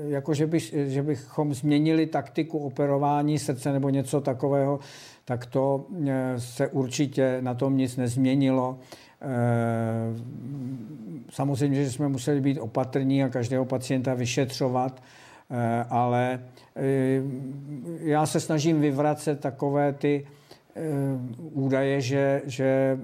jako 0.08 0.34
že, 0.34 0.48
by, 0.48 0.60
že 0.88 1.04
bychom 1.04 1.54
změnili 1.54 2.06
taktiku 2.06 2.60
operování 2.60 3.40
srdce 3.40 3.74
nebo 3.74 3.90
něco 3.90 4.22
takového, 4.22 4.80
tak 5.26 5.46
to 5.46 5.86
se 6.38 6.68
určitě 6.68 7.38
na 7.42 7.54
tom 7.54 7.78
nic 7.78 7.98
nezměnilo. 7.98 8.80
Eh, 11.32 11.36
samozřejmě, 11.36 11.84
že 11.84 11.92
jsme 11.92 12.08
museli 12.08 12.42
být 12.42 12.60
opatrní 12.60 13.24
a 13.24 13.30
každého 13.30 13.66
pacienta 13.66 14.14
vyšetřovat, 14.14 15.04
eh, 15.52 15.86
ale 15.90 16.40
eh, 16.76 17.22
já 18.00 18.26
se 18.26 18.40
snažím 18.40 18.82
vyvracet 18.82 19.40
takové 19.40 19.94
ty 19.94 20.28
údaje, 21.52 22.02
že, 22.02 22.42
že 22.46 22.98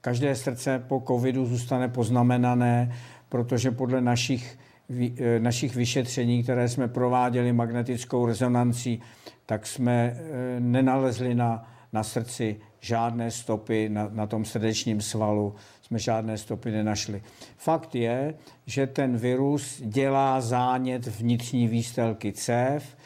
každé 0.00 0.36
srdce 0.36 0.84
po 0.88 1.02
covidu 1.06 1.46
zůstane 1.46 1.88
poznamenané, 1.88 2.94
protože 3.28 3.70
podle 3.70 4.00
našich 4.00 4.58
eh, 4.90 5.40
našich 5.40 5.76
vyšetření, 5.76 6.42
které 6.42 6.68
jsme 6.68 6.88
prováděli 6.88 7.52
magnetickou 7.52 8.26
rezonancí, 8.26 9.00
tak 9.46 9.66
jsme 9.66 10.16
eh, 10.16 10.60
nenalezli 10.60 11.34
na, 11.34 11.72
na 11.92 12.02
srdci 12.02 12.56
žádné 12.80 13.30
stopy, 13.30 13.88
na, 13.88 14.08
na 14.12 14.26
tom 14.26 14.44
srdečním 14.44 15.00
svalu 15.00 15.54
jsme 15.90 15.98
žádné 15.98 16.38
stopy 16.38 16.70
nenašli. 16.70 17.22
Fakt 17.56 17.94
je, 17.94 18.34
že 18.66 18.86
ten 18.86 19.16
virus 19.16 19.82
dělá 19.84 20.40
zánět 20.40 21.06
vnitřní 21.06 21.68
výstelky 21.68 22.32
cév 22.32 22.96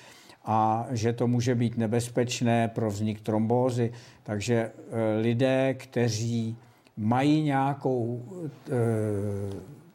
a 0.45 0.87
že 0.91 1.13
to 1.13 1.27
může 1.27 1.55
být 1.55 1.77
nebezpečné 1.77 2.69
pro 2.69 2.91
vznik 2.91 3.21
trombózy. 3.21 3.93
Takže 4.23 4.55
e, 4.55 4.71
lidé, 5.21 5.75
kteří 5.75 6.57
mají 6.97 7.43
nějakou 7.43 8.23
e, 8.33 8.71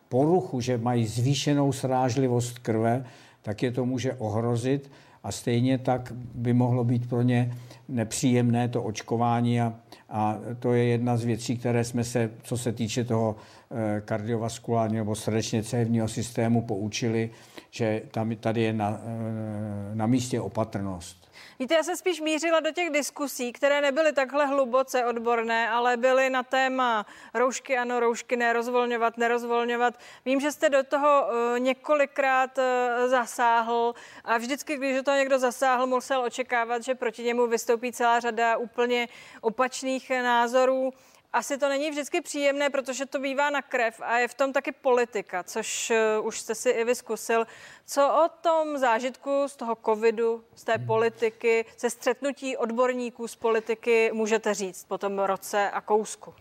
poruchu, 0.10 0.62
že 0.62 0.78
mají 0.78 1.06
zvýšenou 1.06 1.72
srážlivost 1.72 2.60
krve, 2.60 3.06
tak 3.42 3.64
je 3.64 3.72
to 3.72 3.86
může 3.86 4.14
ohrozit 4.14 4.92
a 5.24 5.32
stejně 5.32 5.78
tak 5.78 6.14
by 6.36 6.54
mohlo 6.54 6.84
být 6.84 7.10
pro 7.10 7.22
ně 7.22 7.54
nepříjemné 7.90 8.68
to 8.68 8.84
očkování 8.84 9.62
a, 9.62 9.74
a 10.10 10.38
to 10.60 10.74
je 10.74 10.84
jedna 10.84 11.18
z 11.18 11.24
věcí, 11.24 11.58
které 11.58 11.84
jsme 11.84 12.04
se, 12.04 12.32
co 12.44 12.58
se 12.58 12.72
týče 12.72 13.04
toho 13.04 13.36
eh, 13.72 14.02
kardiovaskulárního 14.06 15.04
nebo 15.04 15.16
srdečně 15.16 15.64
cévního 15.64 16.08
systému 16.08 16.62
poučili, 16.62 17.30
že 17.72 18.02
tam, 18.12 18.36
tady 18.36 18.62
je 18.62 18.74
na, 18.74 19.02
eh, 19.04 19.96
na 19.96 20.08
místě 20.08 20.42
opatrnost. 20.42 21.29
Víte, 21.62 21.74
já 21.76 21.84
jsem 21.84 21.98
spíš 21.98 22.22
mířila 22.22 22.60
do 22.60 22.72
těch 22.72 22.90
diskusí, 22.90 23.54
které 23.54 23.82
nebyly 23.82 24.14
takhle 24.14 24.46
hluboce 24.46 25.06
odborné, 25.06 25.70
ale 25.70 25.98
byly 25.98 26.30
na 26.30 26.44
téma 26.44 27.06
roušky 27.34 27.78
ano, 27.78 28.00
roušky 28.00 28.38
ne, 28.38 28.54
rozvolňovat, 28.54 29.18
nerozvolňovat. 29.18 30.00
Vím, 30.26 30.40
že 30.40 30.52
jste 30.52 30.70
do 30.70 30.84
toho 30.84 31.28
uh, 31.28 31.60
několikrát 31.60 32.58
uh, 32.58 32.64
zasáhl 33.08 33.94
a 34.24 34.38
vždycky, 34.38 34.78
když 34.78 34.96
do 34.96 35.04
toho 35.04 35.18
někdo 35.18 35.40
zasáhl, 35.40 35.88
musel 35.88 36.22
očekávat, 36.22 36.84
že 36.84 36.96
proti 36.96 37.24
němu 37.24 37.48
vystoupí 37.48 37.92
celá 37.92 38.20
řada 38.20 38.58
úplně 38.58 39.08
opačných 39.42 40.10
názorů. 40.10 40.94
Asi 41.34 41.58
to 41.58 41.70
není 41.70 41.90
vždycky 41.90 42.22
příjemné, 42.22 42.70
protože 42.70 43.06
to 43.06 43.20
bývá 43.20 43.50
na 43.50 43.62
krev 43.62 44.02
a 44.04 44.18
je 44.18 44.28
v 44.28 44.34
tom 44.34 44.54
taky 44.54 44.72
politika, 44.72 45.44
což 45.44 45.92
uh, 46.20 46.28
už 46.28 46.40
jste 46.40 46.56
si 46.56 46.70
i 46.70 46.84
vyskusil. 46.84 47.48
Co 47.86 48.08
o 48.26 48.30
tom 48.42 48.78
zážitku 48.78 49.44
z 49.48 49.56
toho 49.56 49.78
covidu, 49.86 50.44
z 50.56 50.64
té 50.64 50.78
politiky, 50.78 51.66
ze 51.80 51.90
střetnutí 51.90 52.58
odborníků 52.58 53.28
z 53.28 53.36
politiky 53.36 54.12
můžete 54.14 54.54
říct 54.54 54.84
po 54.84 54.98
tom 54.98 55.20
roce 55.20 55.70
a 55.70 55.82
kousku? 55.82 56.34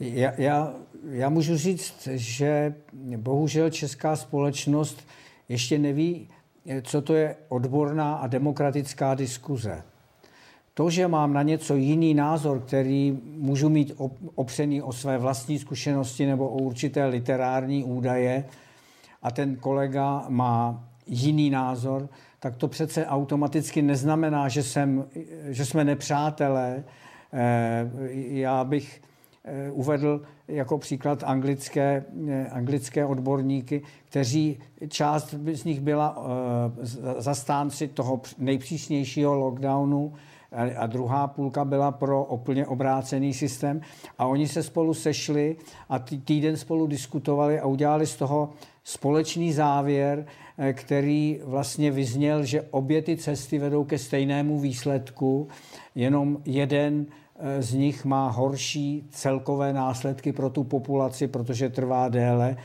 Já, 0.00 0.32
já, 0.38 0.74
já 1.10 1.28
můžu 1.28 1.56
říct, 1.56 2.08
že 2.12 2.74
bohužel 3.16 3.70
česká 3.70 4.16
společnost 4.16 5.08
ještě 5.48 5.78
neví, 5.78 6.30
co 6.82 7.02
to 7.02 7.14
je 7.14 7.36
odborná 7.48 8.16
a 8.16 8.26
demokratická 8.26 9.14
diskuze. 9.14 9.82
To, 10.78 10.90
že 10.90 11.08
mám 11.08 11.32
na 11.32 11.42
něco 11.42 11.76
jiný 11.76 12.14
názor, 12.14 12.60
který 12.60 13.18
můžu 13.24 13.68
mít 13.68 13.92
opřený 14.34 14.82
o 14.82 14.92
své 14.92 15.18
vlastní 15.18 15.58
zkušenosti 15.58 16.26
nebo 16.26 16.48
o 16.48 16.58
určité 16.58 17.06
literární 17.06 17.84
údaje, 17.84 18.44
a 19.22 19.30
ten 19.30 19.56
kolega 19.56 20.24
má 20.28 20.84
jiný 21.06 21.50
názor, 21.50 22.08
tak 22.40 22.56
to 22.56 22.68
přece 22.68 23.06
automaticky 23.06 23.82
neznamená, 23.82 24.48
že, 24.48 24.62
jsem, 24.62 25.04
že 25.48 25.64
jsme 25.64 25.84
nepřátelé. 25.84 26.84
Eh, 27.32 27.90
já 28.12 28.64
bych 28.64 29.02
eh, 29.44 29.70
uvedl 29.70 30.22
jako 30.48 30.78
příklad 30.78 31.24
anglické, 31.26 32.04
eh, 32.28 32.48
anglické 32.48 33.04
odborníky, 33.04 33.82
kteří 34.04 34.58
část 34.88 35.34
z 35.52 35.64
nich 35.64 35.80
byla 35.80 36.26
zastánci 37.18 37.88
toho 37.88 38.20
nejpřísnějšího 38.38 39.34
lockdownu, 39.34 40.12
a 40.76 40.86
druhá 40.86 41.26
půlka 41.26 41.64
byla 41.64 41.92
pro 41.92 42.24
úplně 42.24 42.66
obrácený 42.66 43.34
systém. 43.34 43.80
A 44.18 44.26
oni 44.26 44.48
se 44.48 44.62
spolu 44.62 44.94
sešli 44.94 45.56
a 45.88 45.98
týden 45.98 46.56
spolu 46.56 46.86
diskutovali 46.86 47.60
a 47.60 47.66
udělali 47.66 48.06
z 48.06 48.16
toho 48.16 48.50
společný 48.84 49.52
závěr, 49.52 50.26
eh, 50.58 50.72
který 50.72 51.40
vlastně 51.44 51.90
vyzněl, 51.90 52.44
že 52.44 52.62
obě 52.62 53.02
ty 53.02 53.16
cesty 53.16 53.58
vedou 53.58 53.84
ke 53.84 53.98
stejnému 53.98 54.60
výsledku, 54.60 55.48
jenom 55.94 56.38
jeden 56.44 57.06
eh, 57.38 57.62
z 57.62 57.74
nich 57.74 58.04
má 58.04 58.28
horší 58.28 59.06
celkové 59.10 59.72
následky 59.72 60.32
pro 60.32 60.50
tu 60.50 60.64
populaci, 60.64 61.28
protože 61.28 61.68
trvá 61.68 62.08
déle 62.08 62.56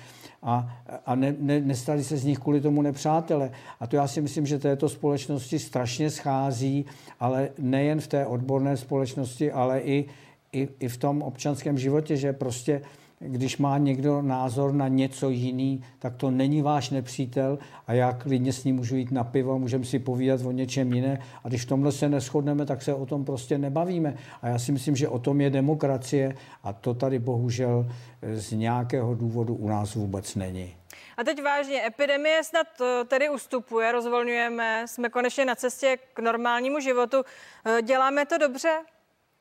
a, 0.44 0.78
a 1.06 1.16
ne, 1.16 1.36
ne, 1.40 1.62
nestali 1.62 2.04
se 2.04 2.18
z 2.18 2.26
nich 2.26 2.40
kvůli 2.40 2.62
tomu 2.62 2.82
nepřátele. 2.82 3.52
A 3.80 3.88
to 3.88 3.96
já 3.96 4.08
si 4.08 4.22
myslím, 4.22 4.46
že 4.46 4.60
této 4.60 4.90
společnosti 4.90 5.60
strašně 5.60 6.10
schází, 6.10 6.86
ale 7.20 7.50
nejen 7.58 8.02
v 8.02 8.08
té 8.08 8.26
odborné 8.26 8.78
společnosti, 8.78 9.52
ale 9.52 9.80
i, 9.80 10.06
i, 10.54 10.70
i 10.80 10.88
v 10.88 10.98
tom 10.98 11.22
občanském 11.22 11.78
životě, 11.78 12.18
že 12.18 12.34
prostě 12.34 12.82
když 13.24 13.58
má 13.58 13.78
někdo 13.78 14.22
názor 14.22 14.74
na 14.74 14.88
něco 14.88 15.30
jiný, 15.30 15.84
tak 16.00 16.16
to 16.16 16.32
není 16.32 16.62
váš 16.62 16.90
nepřítel 16.90 17.60
a 17.88 17.94
já 17.94 18.14
klidně 18.14 18.54
s 18.54 18.64
ním 18.64 18.76
můžu 18.76 18.96
jít 18.96 19.12
na 19.12 19.24
pivo, 19.24 19.60
můžeme 19.60 19.86
si 19.86 20.00
povídat 20.00 20.42
o 20.46 20.52
něčem 20.52 20.94
jiné 20.94 21.20
a 21.44 21.48
když 21.48 21.66
v 21.66 21.68
tomhle 21.68 21.92
se 21.92 22.10
neschodneme, 22.10 22.66
tak 22.66 22.82
se 22.82 22.94
o 22.94 23.06
tom 23.06 23.26
prostě 23.26 23.58
nebavíme. 23.58 24.16
A 24.42 24.48
já 24.48 24.60
si 24.60 24.72
myslím, 24.72 24.96
že 24.96 25.08
o 25.08 25.20
tom 25.20 25.42
je 25.42 25.50
demokracie 25.50 26.36
a 26.64 26.74
to 26.74 26.94
tady 26.94 27.20
bohužel 27.20 27.88
z 28.34 28.52
nějakého 28.52 29.16
důvodu 29.16 29.56
u 29.56 29.68
nás 29.68 29.96
vůbec 29.96 30.36
není. 30.36 30.74
A 31.18 31.24
teď 31.24 31.44
vážně, 31.44 31.86
epidemie 31.86 32.44
snad 32.44 32.68
eh, 32.82 33.06
tedy 33.06 33.30
ustupuje, 33.30 33.92
rozvolňujeme, 33.92 34.86
jsme 34.88 35.10
konečně 35.10 35.46
na 35.46 35.56
cestě 35.56 35.98
k 36.14 36.20
normálnímu 36.20 36.80
životu. 36.80 37.24
Eh, 37.66 37.82
děláme 37.82 38.26
to 38.26 38.38
dobře? 38.38 38.70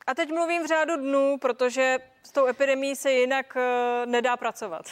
A 0.07 0.13
teď 0.13 0.29
mluvím 0.31 0.63
v 0.63 0.67
řádu 0.67 0.97
dnů, 0.97 1.37
protože 1.41 1.99
s 2.23 2.31
tou 2.31 2.47
epidemí 2.47 2.95
se 2.95 3.11
jinak 3.11 3.55
uh, 3.55 4.11
nedá 4.11 4.37
pracovat. 4.37 4.85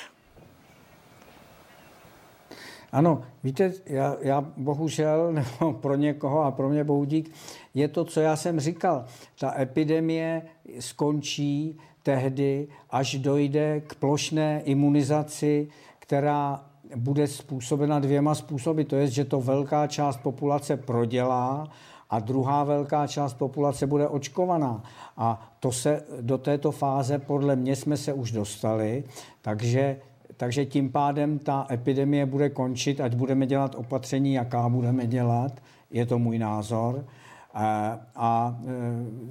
Ano, 2.92 3.25
víte, 3.44 3.74
já, 3.86 4.18
já 4.22 4.42
bohužel, 4.58 5.34
nebo 5.34 5.74
pro 5.74 5.96
někoho 5.96 6.42
a 6.42 6.51
pro 6.51 6.70
mě 6.70 6.84
bohudík, 6.84 7.36
je 7.74 7.88
to, 7.88 8.06
co 8.06 8.22
já 8.22 8.36
jsem 8.36 8.60
říkal. 8.60 9.06
Ta 9.39 9.62
epidemie 9.62 10.42
skončí 10.80 11.80
tehdy, 12.04 12.68
až 12.89 13.16
dojde 13.16 13.82
k 13.82 13.96
plošné 13.96 14.62
imunizaci, 14.66 15.68
která 16.00 16.66
bude 16.96 17.28
způsobena 17.28 18.00
dvěma 18.00 18.36
způsoby. 18.36 18.84
To 18.84 18.96
je, 18.96 19.08
že 19.08 19.25
to 19.25 19.42
velká 19.42 19.88
část 19.88 20.18
populace 20.18 20.78
prodělá 20.78 21.68
a 22.10 22.20
druhá 22.20 22.63
velká 22.63 23.08
část 23.08 23.34
populace 23.34 23.88
bude 23.88 24.08
očkovaná. 24.08 24.84
A 25.18 25.51
to 25.60 25.72
se 25.72 26.04
do 26.22 26.38
této 26.38 26.72
fáze 26.72 27.20
podle 27.20 27.56
mě 27.56 27.75
jsme 27.75 27.98
se 27.98 28.13
už 28.13 28.32
dostali, 28.32 29.04
takže 29.42 29.98
takže 30.39 30.66
tím 30.66 30.92
pádem 30.92 31.39
ta 31.39 31.68
epidemie 31.72 32.25
bude 32.25 32.50
končit, 32.50 33.01
ať 33.01 33.16
budeme 33.16 33.48
dělat 33.48 33.75
opatření, 33.75 34.34
jaká 34.34 34.70
budeme 34.70 35.08
dělat, 35.08 35.51
je 35.92 36.06
to 36.06 36.20
můj 36.20 36.39
názor. 36.39 37.06
A, 37.54 38.00
a 38.16 38.60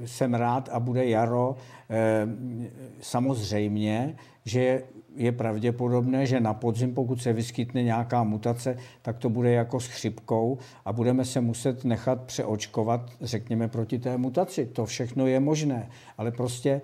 e, 0.02 0.06
jsem 0.06 0.34
rád 0.34 0.68
a 0.72 0.80
bude 0.80 1.06
jaro. 1.06 1.56
E, 1.90 2.26
samozřejmě, 3.00 4.16
že 4.44 4.82
je 5.18 5.32
pravděpodobné, 5.32 6.26
že 6.26 6.40
na 6.40 6.54
podzim, 6.54 6.94
pokud 6.94 7.22
se 7.22 7.32
vyskytne 7.32 7.82
nějaká 7.82 8.24
mutace, 8.24 8.78
tak 9.02 9.18
to 9.18 9.30
bude 9.30 9.52
jako 9.52 9.80
s 9.80 9.86
chřipkou 9.86 10.58
a 10.84 10.92
budeme 10.92 11.24
se 11.24 11.40
muset 11.40 11.84
nechat 11.84 12.22
přeočkovat, 12.22 13.10
řekněme, 13.20 13.68
proti 13.68 13.98
té 13.98 14.16
mutaci. 14.16 14.66
To 14.66 14.86
všechno 14.86 15.26
je 15.26 15.40
možné, 15.40 15.90
ale 16.18 16.30
prostě 16.30 16.80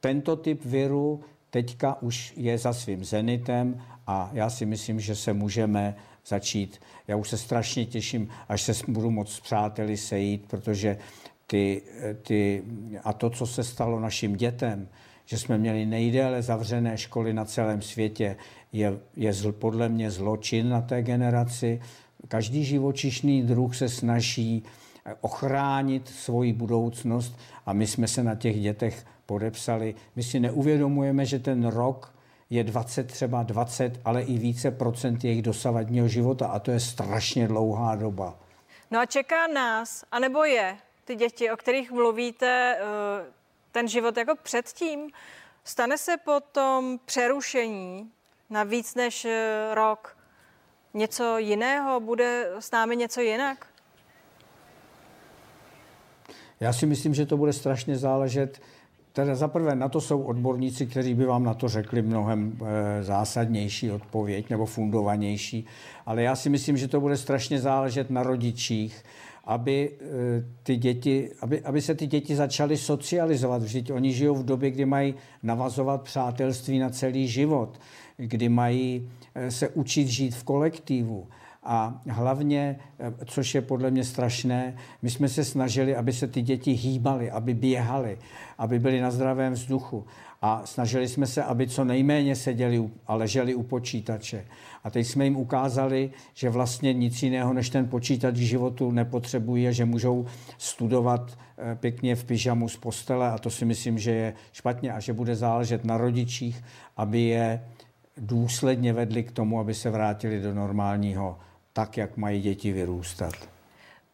tento 0.00 0.36
typ 0.36 0.64
viru 0.64 1.20
teďka 1.50 2.02
už 2.02 2.32
je 2.36 2.58
za 2.58 2.72
svým 2.72 3.04
zenitem 3.04 3.82
a 4.06 4.30
já 4.32 4.50
si 4.50 4.66
myslím, 4.66 5.00
že 5.00 5.14
se 5.16 5.32
můžeme 5.32 5.96
začít. 6.26 6.80
Já 7.08 7.16
už 7.16 7.28
se 7.28 7.38
strašně 7.38 7.86
těším, 7.86 8.28
až 8.48 8.62
se 8.62 8.72
budu 8.88 9.10
moc 9.10 9.32
s 9.32 9.40
přáteli 9.40 9.96
sejít, 9.96 10.46
protože 10.46 10.98
ty, 11.46 11.82
ty, 12.22 12.62
a 13.04 13.12
to, 13.12 13.30
co 13.30 13.46
se 13.46 13.64
stalo 13.64 14.00
našim 14.00 14.36
dětem, 14.36 14.88
že 15.30 15.38
jsme 15.38 15.58
měli 15.58 15.86
nejdéle 15.86 16.42
zavřené 16.42 16.98
školy 16.98 17.32
na 17.32 17.44
celém 17.44 17.82
světě, 17.82 18.36
je, 18.72 18.98
je 19.16 19.32
zl, 19.32 19.52
podle 19.52 19.88
mě 19.88 20.10
zločin 20.10 20.68
na 20.68 20.80
té 20.80 21.02
generaci. 21.02 21.80
Každý 22.28 22.64
živočišný 22.64 23.42
druh 23.42 23.76
se 23.76 23.88
snaží 23.88 24.62
ochránit 25.20 26.08
svoji 26.08 26.52
budoucnost 26.52 27.38
a 27.66 27.72
my 27.72 27.86
jsme 27.86 28.08
se 28.08 28.22
na 28.22 28.34
těch 28.34 28.60
dětech 28.60 29.06
podepsali. 29.26 29.94
My 30.16 30.22
si 30.22 30.40
neuvědomujeme, 30.40 31.26
že 31.26 31.38
ten 31.38 31.66
rok 31.66 32.14
je 32.50 32.64
20, 32.64 33.06
třeba 33.06 33.42
20, 33.42 34.00
ale 34.04 34.22
i 34.22 34.38
více 34.38 34.70
procent 34.70 35.24
jejich 35.24 35.42
dosavadního 35.42 36.08
života 36.08 36.46
a 36.46 36.58
to 36.58 36.70
je 36.70 36.80
strašně 36.80 37.48
dlouhá 37.48 37.94
doba. 37.94 38.38
No 38.90 39.00
a 39.00 39.06
čeká 39.06 39.46
nás, 39.46 40.04
anebo 40.12 40.44
je, 40.44 40.76
ty 41.04 41.14
děti, 41.14 41.50
o 41.50 41.56
kterých 41.56 41.92
mluvíte, 41.92 42.76
eh, 42.80 43.39
ten 43.72 43.88
život 43.88 44.16
jako 44.16 44.34
předtím. 44.42 45.10
Stane 45.64 45.98
se 45.98 46.16
potom 46.24 46.98
přerušení 47.04 48.10
na 48.50 48.64
víc 48.64 48.94
než 48.94 49.24
eh, 49.24 49.74
rok 49.74 50.16
něco 50.94 51.38
jiného? 51.38 52.00
Bude 52.00 52.50
s 52.58 52.70
námi 52.70 52.96
něco 52.96 53.20
jinak? 53.20 53.66
Já 56.60 56.72
si 56.72 56.86
myslím, 56.86 57.14
že 57.14 57.26
to 57.26 57.36
bude 57.36 57.52
strašně 57.52 57.96
záležet. 57.96 58.60
Teda 59.12 59.34
zaprvé 59.34 59.74
na 59.74 59.88
to 59.88 60.00
jsou 60.00 60.22
odborníci, 60.22 60.86
kteří 60.86 61.14
by 61.14 61.24
vám 61.24 61.44
na 61.44 61.54
to 61.54 61.68
řekli 61.68 62.02
mnohem 62.02 62.58
e, 62.62 63.02
zásadnější 63.02 63.90
odpověď 63.90 64.50
nebo 64.50 64.66
fundovanější, 64.66 65.66
ale 66.06 66.22
já 66.22 66.36
si 66.36 66.50
myslím, 66.50 66.76
že 66.76 66.88
to 66.88 67.00
bude 67.00 67.16
strašně 67.16 67.58
záležet 67.58 68.10
na 68.10 68.22
rodičích, 68.22 69.04
aby, 69.50 69.90
e, 69.90 70.44
ty 70.62 70.76
děti, 70.76 71.30
aby, 71.40 71.60
aby 71.60 71.82
se 71.82 71.94
ty 71.94 72.06
děti 72.06 72.36
začaly 72.36 72.76
socializovat. 72.76 73.62
Vždyť 73.62 73.90
oni 73.92 74.12
žijou 74.12 74.34
v 74.34 74.44
době, 74.44 74.70
kdy 74.70 74.84
mají 74.84 75.14
navazovat 75.42 76.02
přátelství 76.02 76.78
na 76.78 76.90
celý 76.90 77.28
život, 77.28 77.80
kdy 78.16 78.48
mají 78.48 79.10
e, 79.34 79.50
se 79.50 79.68
učit 79.68 80.08
žít 80.08 80.34
v 80.34 80.44
kolektivu. 80.44 81.26
A 81.62 82.00
hlavně, 82.08 82.78
eh, 82.98 83.12
což 83.24 83.54
je 83.54 83.62
podle 83.62 83.90
mě 83.90 84.04
strašné, 84.04 84.76
my 85.02 85.10
jsme 85.10 85.28
se 85.28 85.44
snažili, 85.44 85.96
aby 85.96 86.12
se 86.12 86.26
ty 86.26 86.42
děti 86.42 86.72
hýbaly, 86.72 87.30
aby 87.30 87.54
běhaly, 87.54 88.18
aby 88.58 88.78
byly 88.78 89.00
na 89.00 89.10
zdravém 89.10 89.52
vzduchu. 89.52 90.04
A 90.42 90.62
snažili 90.64 91.08
jsme 91.08 91.26
se, 91.26 91.42
aby 91.44 91.68
co 91.68 91.84
nejméně 91.84 92.36
seděli 92.36 92.90
a 93.06 93.14
leželi 93.14 93.54
u 93.54 93.62
počítače. 93.62 94.44
A 94.84 94.90
teď 94.90 95.06
jsme 95.06 95.24
jim 95.24 95.36
ukázali, 95.36 96.10
že 96.34 96.50
vlastně 96.50 96.92
nic 96.92 97.22
jiného 97.22 97.52
než 97.52 97.70
ten 97.70 97.88
počítač 97.88 98.34
v 98.34 98.46
životu 98.46 98.90
nepotřebují 98.90 99.68
a 99.68 99.72
že 99.72 99.84
můžou 99.84 100.26
studovat 100.58 101.38
eh, 101.58 101.74
pěkně 101.74 102.16
v 102.16 102.24
pyžamu 102.24 102.68
z 102.68 102.76
postele 102.76 103.30
a 103.30 103.38
to 103.38 103.50
si 103.50 103.64
myslím, 103.64 103.98
že 103.98 104.10
je 104.10 104.34
špatně 104.52 104.92
a 104.92 105.00
že 105.00 105.12
bude 105.12 105.36
záležet 105.36 105.84
na 105.84 105.98
rodičích, 105.98 106.64
aby 106.96 107.20
je 107.20 107.64
důsledně 108.16 108.92
vedli 108.92 109.22
k 109.22 109.32
tomu, 109.32 109.60
aby 109.60 109.74
se 109.74 109.90
vrátili 109.90 110.40
do 110.40 110.54
normálního 110.54 111.38
tak, 111.72 111.96
jak 111.96 112.16
mají 112.16 112.40
děti 112.40 112.72
vyrůstat. 112.72 113.59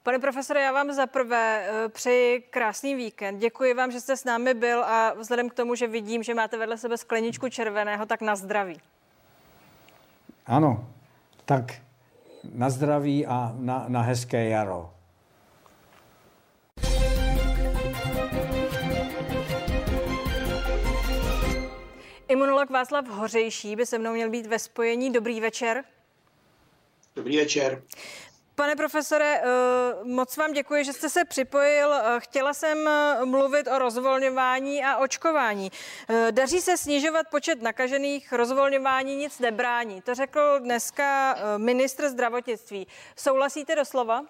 Pane 0.06 0.18
profesore, 0.18 0.60
já 0.60 0.72
vám 0.72 0.92
za 0.92 1.06
prvé 1.06 1.66
eh, 1.68 1.88
přeji 1.88 2.40
krásný 2.40 2.94
víkend. 2.94 3.38
Děkuji 3.38 3.74
vám, 3.74 3.90
že 3.90 4.00
jste 4.00 4.16
s 4.16 4.24
námi 4.24 4.54
byl 4.54 4.84
a 4.84 5.14
vzhledem 5.14 5.48
k 5.48 5.54
tomu, 5.54 5.74
že 5.74 5.86
vidím, 5.86 6.22
že 6.22 6.34
máte 6.34 6.58
vedle 6.58 6.78
sebe 6.78 6.98
skleničku 6.98 7.48
červeného, 7.48 8.06
tak 8.06 8.20
na 8.20 8.36
zdraví. 8.36 8.80
Ano, 10.46 10.88
tak 11.44 11.72
na 12.54 12.70
zdraví 12.70 13.26
a 13.26 13.52
na, 13.58 13.84
na 13.88 14.02
hezké 14.02 14.48
jaro. 14.48 14.90
Imunolog 22.28 22.70
Václav 22.70 23.06
Hořejší 23.06 23.76
by 23.76 23.86
se 23.86 23.98
mnou 23.98 24.12
měl 24.12 24.30
být 24.30 24.46
ve 24.46 24.58
spojení. 24.58 25.12
Dobrý 25.12 25.40
večer. 25.40 25.84
Dobrý 27.16 27.36
večer. 27.36 27.82
Pane 28.56 28.76
profesore, 28.76 29.40
eh, 29.40 29.44
moc 30.04 30.36
vám 30.36 30.52
děkuji, 30.52 30.84
že 30.84 30.92
jste 30.92 31.10
se 31.10 31.24
připojil. 31.24 31.94
Eh, 31.94 32.20
chtěla 32.20 32.54
jsem 32.54 32.88
eh, 32.88 33.24
mluvit 33.24 33.68
o 33.68 33.78
rozvolňování 33.78 34.84
a 34.84 34.96
očkování. 34.96 35.72
Daří 36.30 36.60
se 36.60 36.76
snižovat 36.76 37.26
počet 37.30 37.62
nakažených, 37.62 38.32
rozvolňování 38.32 39.16
nic 39.16 39.38
nebrání. 39.38 40.02
To 40.02 40.14
řekl 40.14 40.40
dneska 40.58 41.36
ministr 41.56 42.08
zdravotnictví. 42.08 42.86
Souhlasíte 43.16 43.76
doslova? 43.76 44.24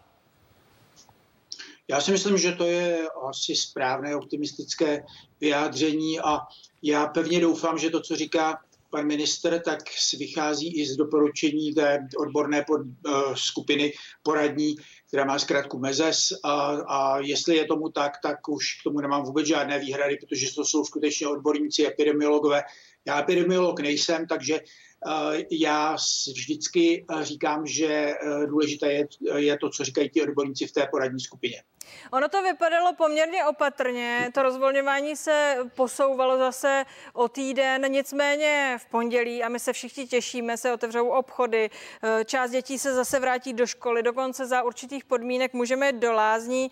Já 1.89 2.01
si 2.01 2.13
myslím, 2.13 2.39
že 2.39 2.53
to 2.53 2.65
je 2.65 3.09
asi 3.29 3.57
správné 3.57 4.17
optimistické 4.17 5.05
vyjádření 5.41 6.21
a 6.21 6.39
já 6.83 7.07
pevně 7.07 7.41
doufám, 7.41 7.79
že 7.79 7.91
to, 7.91 8.01
co 8.01 8.17
říká 8.17 8.61
pan 8.91 9.07
minister, 9.07 9.63
tak 9.65 9.79
vychází 10.19 10.81
i 10.81 10.87
z 10.87 10.97
doporučení 10.97 11.75
té 11.75 11.99
odborné 12.19 12.65
pod, 12.67 12.81
uh, 12.81 13.35
skupiny 13.35 13.93
poradní, 14.23 14.77
která 15.09 15.25
má 15.25 15.39
zkrátku 15.39 15.79
MEZES 15.79 16.33
a, 16.45 16.53
a 16.89 17.19
jestli 17.19 17.57
je 17.57 17.65
tomu 17.65 17.89
tak, 17.89 18.13
tak 18.23 18.49
už 18.49 18.81
k 18.81 18.83
tomu 18.85 19.01
nemám 19.01 19.25
vůbec 19.25 19.47
žádné 19.47 19.79
výhrady, 19.79 20.17
protože 20.17 20.55
to 20.55 20.65
jsou 20.65 20.85
skutečně 20.85 21.29
odborníci, 21.29 21.87
epidemiologové. 21.87 22.63
Já 23.07 23.21
epidemiolog 23.21 23.81
nejsem, 23.81 24.27
takže 24.27 24.61
uh, 24.61 25.35
já 25.51 25.97
vždycky 26.35 27.07
uh, 27.11 27.23
říkám, 27.23 27.67
že 27.67 28.13
důležité 28.47 28.93
je, 28.93 29.07
je 29.37 29.59
to, 29.59 29.71
co 29.71 29.85
říkají 29.85 30.11
ti 30.11 30.23
odborníci 30.23 30.67
v 30.67 30.73
té 30.73 30.87
poradní 30.91 31.21
skupině. 31.21 31.63
Ono 32.11 32.29
to 32.29 32.43
vypadalo 32.43 32.95
poměrně 32.95 33.45
opatrně, 33.45 34.31
to 34.35 34.43
rozvolňování 34.43 35.17
se 35.17 35.57
posouvalo 35.75 36.39
zase 36.39 36.85
o 37.13 37.29
týden, 37.29 37.93
nicméně 37.93 38.79
v 38.81 38.87
pondělí 38.87 39.43
a 39.43 39.49
my 39.49 39.61
se 39.61 39.73
všichni 39.73 40.07
těšíme, 40.07 40.57
se 40.57 40.73
otevřou 40.73 41.09
obchody, 41.09 41.71
eh, 42.03 42.25
část 42.25 42.51
dětí 42.51 42.79
se 42.79 42.95
zase 42.95 43.21
vrátí 43.21 43.53
do 43.53 43.67
školy, 43.67 44.03
dokonce 44.03 44.47
za 44.47 44.63
určitých 44.63 45.05
podmínek 45.05 45.53
můžeme 45.53 45.93
do 45.93 46.13
lázní. 46.13 46.71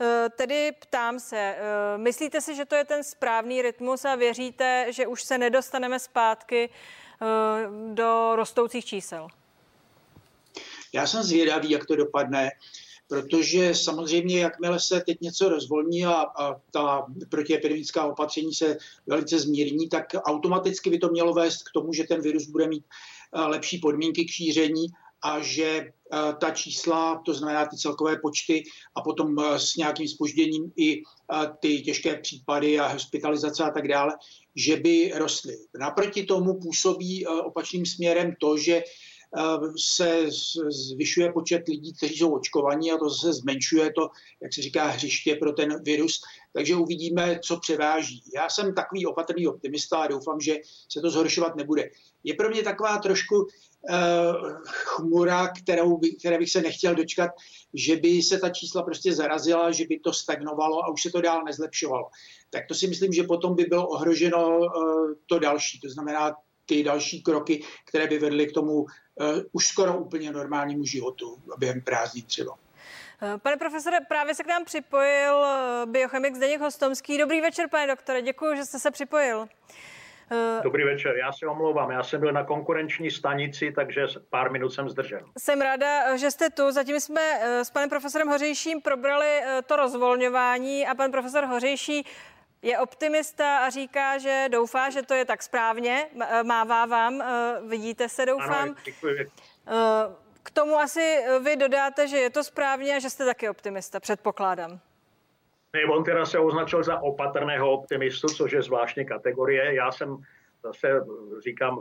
Eh, 0.00 0.28
tedy 0.36 0.72
ptám 0.78 1.20
se, 1.20 1.36
eh, 1.38 1.58
myslíte 1.98 2.40
si, 2.40 2.54
že 2.54 2.64
to 2.64 2.74
je 2.74 2.84
ten 2.84 3.04
správný 3.04 3.62
rytmus 3.62 4.04
a 4.04 4.14
věříte, 4.14 4.86
že 4.88 5.06
už 5.06 5.22
se 5.22 5.38
nedostaneme 5.38 5.98
zpátky 5.98 6.70
do 7.92 8.36
rostoucích 8.36 8.84
čísel? 8.84 9.28
Já 10.92 11.06
jsem 11.06 11.22
zvědavý, 11.22 11.70
jak 11.70 11.86
to 11.86 11.96
dopadne 11.96 12.50
protože 13.08 13.74
samozřejmě, 13.74 14.38
jakmile 14.40 14.80
se 14.80 15.00
teď 15.06 15.20
něco 15.20 15.48
rozvolní 15.48 16.04
a, 16.04 16.12
a 16.12 16.60
ta 16.70 17.06
protiepidemická 17.28 18.06
opatření 18.06 18.54
se 18.54 18.78
velice 19.06 19.38
zmírní, 19.38 19.88
tak 19.88 20.04
automaticky 20.14 20.90
by 20.90 20.98
to 20.98 21.08
mělo 21.08 21.32
vést 21.32 21.62
k 21.62 21.72
tomu, 21.74 21.92
že 21.92 22.04
ten 22.04 22.20
virus 22.20 22.46
bude 22.46 22.68
mít 22.68 22.84
lepší 23.32 23.78
podmínky 23.78 24.24
k 24.24 24.30
šíření 24.30 24.86
a 25.22 25.40
že 25.40 25.92
ta 26.40 26.50
čísla, 26.50 27.22
to 27.24 27.34
znamená 27.34 27.66
ty 27.66 27.76
celkové 27.76 28.16
počty 28.18 28.64
a 28.94 29.02
potom 29.02 29.38
s 29.38 29.76
nějakým 29.76 30.08
spožděním 30.08 30.72
i 30.76 31.02
ty 31.60 31.80
těžké 31.80 32.16
případy 32.16 32.78
a 32.78 32.86
hospitalizace 32.86 33.64
a 33.64 33.70
tak 33.70 33.88
dále, 33.88 34.12
že 34.56 34.76
by 34.76 35.12
rostly. 35.14 35.56
Naproti 35.80 36.22
tomu 36.22 36.60
působí 36.60 37.26
opačným 37.26 37.86
směrem 37.86 38.34
to, 38.40 38.56
že 38.56 38.82
se 39.78 40.26
zvyšuje 40.68 41.32
počet 41.32 41.68
lidí, 41.68 41.92
kteří 41.92 42.16
jsou 42.16 42.34
očkovaní 42.34 42.92
a 42.92 42.96
to 42.96 43.10
se 43.10 43.32
zmenšuje 43.32 43.92
to, 43.92 44.08
jak 44.42 44.54
se 44.54 44.62
říká, 44.62 44.86
hřiště 44.86 45.34
pro 45.34 45.52
ten 45.52 45.82
virus. 45.82 46.20
Takže 46.52 46.76
uvidíme, 46.76 47.38
co 47.42 47.60
převáží. 47.60 48.22
Já 48.34 48.48
jsem 48.50 48.74
takový 48.74 49.06
opatrný 49.06 49.46
optimista 49.46 49.98
a 49.98 50.06
doufám, 50.06 50.40
že 50.40 50.56
se 50.92 51.00
to 51.00 51.10
zhoršovat 51.10 51.56
nebude. 51.56 51.90
Je 52.24 52.34
pro 52.34 52.50
mě 52.50 52.62
taková 52.62 52.98
trošku 52.98 53.36
uh, 53.36 53.48
chmura, 54.64 55.48
kterou 55.48 55.98
by, 55.98 56.14
které 56.14 56.38
bych 56.38 56.50
se 56.50 56.60
nechtěl 56.60 56.94
dočkat, 56.94 57.30
že 57.74 57.96
by 57.96 58.22
se 58.22 58.38
ta 58.38 58.48
čísla 58.48 58.82
prostě 58.82 59.12
zarazila, 59.12 59.72
že 59.72 59.84
by 59.86 59.98
to 59.98 60.12
stagnovalo 60.12 60.84
a 60.84 60.92
už 60.92 61.02
se 61.02 61.10
to 61.10 61.20
dál 61.20 61.44
nezlepšovalo. 61.44 62.04
Tak 62.50 62.62
to 62.68 62.74
si 62.74 62.86
myslím, 62.86 63.12
že 63.12 63.22
potom 63.22 63.54
by 63.54 63.64
bylo 63.64 63.88
ohroženo 63.88 64.58
uh, 64.58 64.66
to 65.26 65.38
další. 65.38 65.80
To 65.80 65.88
znamená 65.88 66.34
ty 66.66 66.82
další 66.82 67.22
kroky, 67.22 67.62
které 67.84 68.06
by 68.06 68.18
vedly 68.18 68.46
k 68.46 68.52
tomu 68.52 68.72
uh, 68.72 68.86
už 69.52 69.66
skoro 69.66 69.98
úplně 69.98 70.32
normálnímu 70.32 70.84
životu 70.84 71.42
během 71.58 71.80
prázdnin 71.80 72.24
třeba. 72.24 72.58
Eh, 73.22 73.38
pane 73.38 73.56
profesore, 73.56 74.00
právě 74.08 74.34
se 74.34 74.42
k 74.42 74.46
nám 74.46 74.64
připojil 74.64 75.44
eh, 75.44 75.86
biochemik 75.86 76.34
Zdeněk 76.34 76.60
Hostomský. 76.60 77.18
Dobrý 77.18 77.40
večer, 77.40 77.68
pane 77.68 77.86
doktore, 77.86 78.22
děkuji, 78.22 78.56
že 78.56 78.64
jste 78.64 78.78
se 78.78 78.90
připojil. 78.90 79.46
Dobrý 80.62 80.84
večer, 80.84 81.16
já 81.16 81.32
se 81.32 81.46
omlouvám, 81.46 81.90
já 81.90 82.02
jsem 82.02 82.20
byl 82.20 82.32
na 82.32 82.44
konkurenční 82.44 83.10
stanici, 83.10 83.72
takže 83.72 84.06
pár 84.30 84.50
minut 84.52 84.70
jsem 84.70 84.88
zdržel. 84.88 85.20
Jsem 85.38 85.60
ráda, 85.60 86.16
že 86.16 86.30
jste 86.30 86.50
tu. 86.50 86.70
Zatím 86.70 87.00
jsme 87.00 87.40
s 87.42 87.70
panem 87.70 87.88
profesorem 87.88 88.28
Hořejším 88.28 88.80
probrali 88.80 89.40
to 89.66 89.76
rozvolňování 89.76 90.86
a 90.86 90.94
pan 90.94 91.10
profesor 91.10 91.44
Hořejší 91.44 92.06
je 92.64 92.78
optimista 92.78 93.58
a 93.58 93.70
říká, 93.70 94.18
že 94.18 94.46
doufá, 94.52 94.90
že 94.90 95.02
to 95.02 95.14
je 95.14 95.24
tak 95.24 95.42
správně. 95.42 96.06
Eh, 96.20 96.42
mává 96.42 96.86
vám, 96.86 97.22
eh, 97.22 97.60
vidíte 97.68 98.08
se, 98.08 98.26
doufám. 98.26 98.62
Ano, 98.62 98.74
děkuji. 98.84 99.20
Eh, 99.20 99.72
k 100.42 100.50
tomu 100.50 100.76
asi 100.76 101.18
vy 101.44 101.56
dodáte, 101.56 102.08
že 102.08 102.16
je 102.16 102.30
to 102.30 102.44
správně 102.44 102.96
a 102.96 102.98
že 102.98 103.10
jste 103.10 103.24
taky 103.24 103.48
optimista, 103.48 104.00
předpokládám. 104.00 104.80
On 105.92 106.04
teda 106.04 106.26
se 106.26 106.38
označil 106.38 106.84
za 106.84 107.00
opatrného 107.00 107.72
optimistu, 107.72 108.28
což 108.28 108.52
je 108.52 108.62
zvláštní 108.62 109.06
kategorie. 109.06 109.74
Já 109.74 109.92
jsem 109.92 110.16
zase, 110.62 111.00
říkám, 111.44 111.80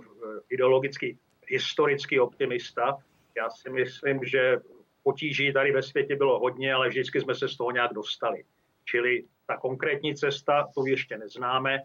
ideologicky 0.49 1.17
historický 1.47 2.19
optimista. 2.19 2.97
Já 3.37 3.49
si 3.49 3.69
myslím, 3.69 4.19
že 4.23 4.57
potíží 5.03 5.53
tady 5.53 5.71
ve 5.71 5.83
světě 5.83 6.15
bylo 6.15 6.39
hodně, 6.39 6.73
ale 6.73 6.89
vždycky 6.89 7.21
jsme 7.21 7.35
se 7.35 7.47
z 7.47 7.57
toho 7.57 7.71
nějak 7.71 7.93
dostali. 7.93 8.43
Čili 8.85 9.23
ta 9.45 9.57
konkrétní 9.57 10.15
cesta, 10.15 10.67
tu 10.75 10.85
ještě 10.85 11.17
neznáme, 11.17 11.79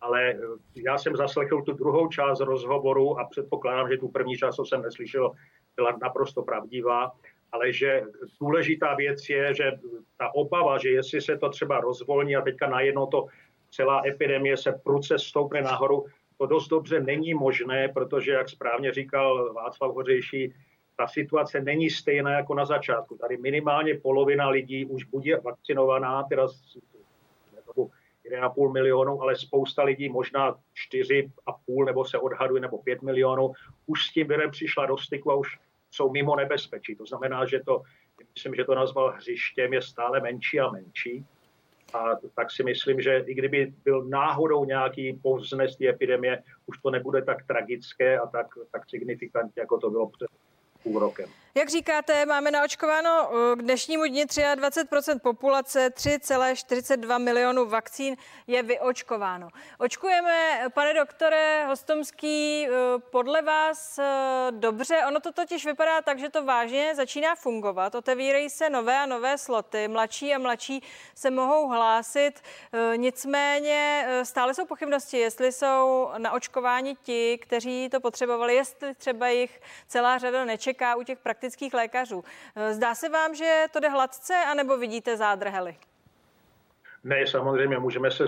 ale 0.00 0.30
eh, 0.30 0.36
já 0.74 0.98
jsem 0.98 1.16
zaslechl 1.16 1.62
tu 1.62 1.72
druhou 1.72 2.08
část 2.08 2.40
rozhovoru 2.40 3.18
a 3.18 3.24
předpokládám, 3.24 3.88
že 3.88 3.96
tu 3.98 4.08
první 4.08 4.36
část, 4.36 4.56
co 4.56 4.64
jsem 4.64 4.82
neslyšel, 4.82 5.32
byla 5.76 5.98
naprosto 6.02 6.42
pravdivá, 6.42 7.12
ale 7.52 7.72
že 7.72 8.02
důležitá 8.40 8.94
věc 8.94 9.28
je, 9.28 9.54
že 9.54 9.72
ta 10.16 10.34
obava, 10.34 10.78
že 10.78 10.88
jestli 10.88 11.20
se 11.20 11.38
to 11.38 11.48
třeba 11.48 11.80
rozvolní 11.80 12.36
a 12.36 12.42
teďka 12.42 12.70
najednou 12.70 13.06
to 13.06 13.26
celá 13.70 14.02
epidemie 14.06 14.56
se 14.56 14.72
pruce 14.84 15.18
stoupne 15.18 15.62
nahoru, 15.62 16.06
to 16.38 16.46
dost 16.46 16.68
dobře 16.68 17.00
není 17.00 17.34
možné, 17.34 17.88
protože, 17.88 18.32
jak 18.32 18.48
správně 18.48 18.92
říkal 18.92 19.52
Václav 19.52 19.94
Hořejší, 19.94 20.54
ta 21.02 21.08
situace 21.08 21.60
není 21.60 21.90
stejná 21.90 22.30
jako 22.30 22.54
na 22.54 22.64
začátku. 22.64 23.16
Tady 23.16 23.36
minimálně 23.36 23.94
polovina 23.94 24.48
lidí 24.48 24.86
už 24.86 25.04
bude 25.04 25.36
vakcinovaná, 25.36 26.22
teda 26.22 26.46
1,5 26.46 28.72
milionu, 28.72 29.22
ale 29.22 29.36
spousta 29.36 29.82
lidí, 29.82 30.08
možná 30.08 30.54
4,5 30.92 31.84
nebo 31.84 32.04
se 32.04 32.18
odhaduje, 32.18 32.60
nebo 32.60 32.78
5 32.78 33.02
milionů, 33.02 33.52
už 33.86 34.06
s 34.06 34.12
tím 34.12 34.28
virem 34.28 34.50
přišla 34.50 34.86
do 34.86 34.98
styku 34.98 35.30
a 35.30 35.34
už 35.34 35.58
jsou 35.90 36.10
mimo 36.10 36.36
nebezpečí. 36.36 36.96
To 36.96 37.06
znamená, 37.06 37.46
že 37.46 37.60
to, 37.60 37.82
myslím, 38.34 38.54
že 38.54 38.64
to 38.64 38.74
nazval 38.74 39.12
hřištěm, 39.16 39.72
je 39.72 39.82
stále 39.82 40.20
menší 40.20 40.60
a 40.60 40.70
menší. 40.70 41.26
A 41.94 42.16
tak 42.36 42.50
si 42.50 42.64
myslím, 42.64 43.00
že 43.00 43.24
i 43.26 43.34
kdyby 43.34 43.72
byl 43.84 44.04
náhodou 44.04 44.64
nějaký 44.64 45.18
povznest 45.22 45.80
epidemie, 45.80 46.42
už 46.66 46.78
to 46.78 46.90
nebude 46.90 47.22
tak 47.22 47.46
tragické 47.46 48.18
a 48.18 48.26
tak, 48.26 48.46
tak 48.72 48.90
signifikantně, 48.90 49.60
jako 49.60 49.78
to 49.78 49.90
bylo 49.90 50.08
před 50.08 50.28
broker. 50.86 51.28
Jak 51.54 51.68
říkáte, 51.68 52.26
máme 52.26 52.50
naočkováno 52.50 53.30
eh, 53.32 53.56
k 53.56 53.62
dnešnímu 53.62 54.04
dni 54.04 54.24
23% 54.24 55.18
populace, 55.18 55.90
3,42 55.90 57.18
milionů 57.18 57.66
vakcín 57.66 58.16
je 58.46 58.62
vyočkováno. 58.62 59.48
Očkujeme, 59.78 60.60
pane 60.74 60.94
doktore 60.94 61.66
Hostomský, 61.66 62.66
eh, 62.66 62.70
podle 63.10 63.42
vás 63.42 63.98
eh, 63.98 64.04
dobře? 64.50 64.98
Ono 65.08 65.20
to 65.20 65.32
totiž 65.32 65.66
vypadá 65.66 66.02
tak, 66.02 66.18
že 66.18 66.28
to 66.28 66.44
vážně 66.44 66.94
začíná 66.94 67.34
fungovat. 67.34 67.94
Otevírají 67.94 68.50
se 68.50 68.70
nové 68.70 68.98
a 68.98 69.06
nové 69.06 69.38
sloty, 69.38 69.88
mladší 69.88 70.34
a 70.34 70.38
mladší 70.38 70.82
se 71.14 71.30
mohou 71.30 71.68
hlásit. 71.68 72.40
Nicméně 72.96 74.06
stále 74.22 74.54
jsou 74.54 74.66
pochybnosti, 74.66 75.18
jestli 75.18 75.52
jsou 75.52 76.10
na 76.18 76.32
očkování 76.32 76.96
ti, 77.02 77.38
kteří 77.42 77.88
to 77.88 78.00
potřebovali, 78.00 78.54
jestli 78.54 78.94
třeba 78.94 79.28
jich 79.28 79.60
celá 79.88 80.18
řada 80.18 80.44
nečeká 80.44 80.96
u 80.96 81.02
těch 81.02 81.18
praktických 81.18 81.41
praktických 81.42 81.74
lékařů. 81.74 82.24
Eh, 82.56 82.74
zdá 82.74 82.94
se 82.94 83.08
vám, 83.08 83.34
že 83.34 83.64
to 83.72 83.80
jde 83.80 83.88
hladce, 83.88 84.34
anebo 84.50 84.78
vidíte 84.78 85.16
zádrhely? 85.16 85.76
Ne, 87.04 87.26
samozřejmě 87.26 87.78
můžeme 87.78 88.10
se 88.10 88.24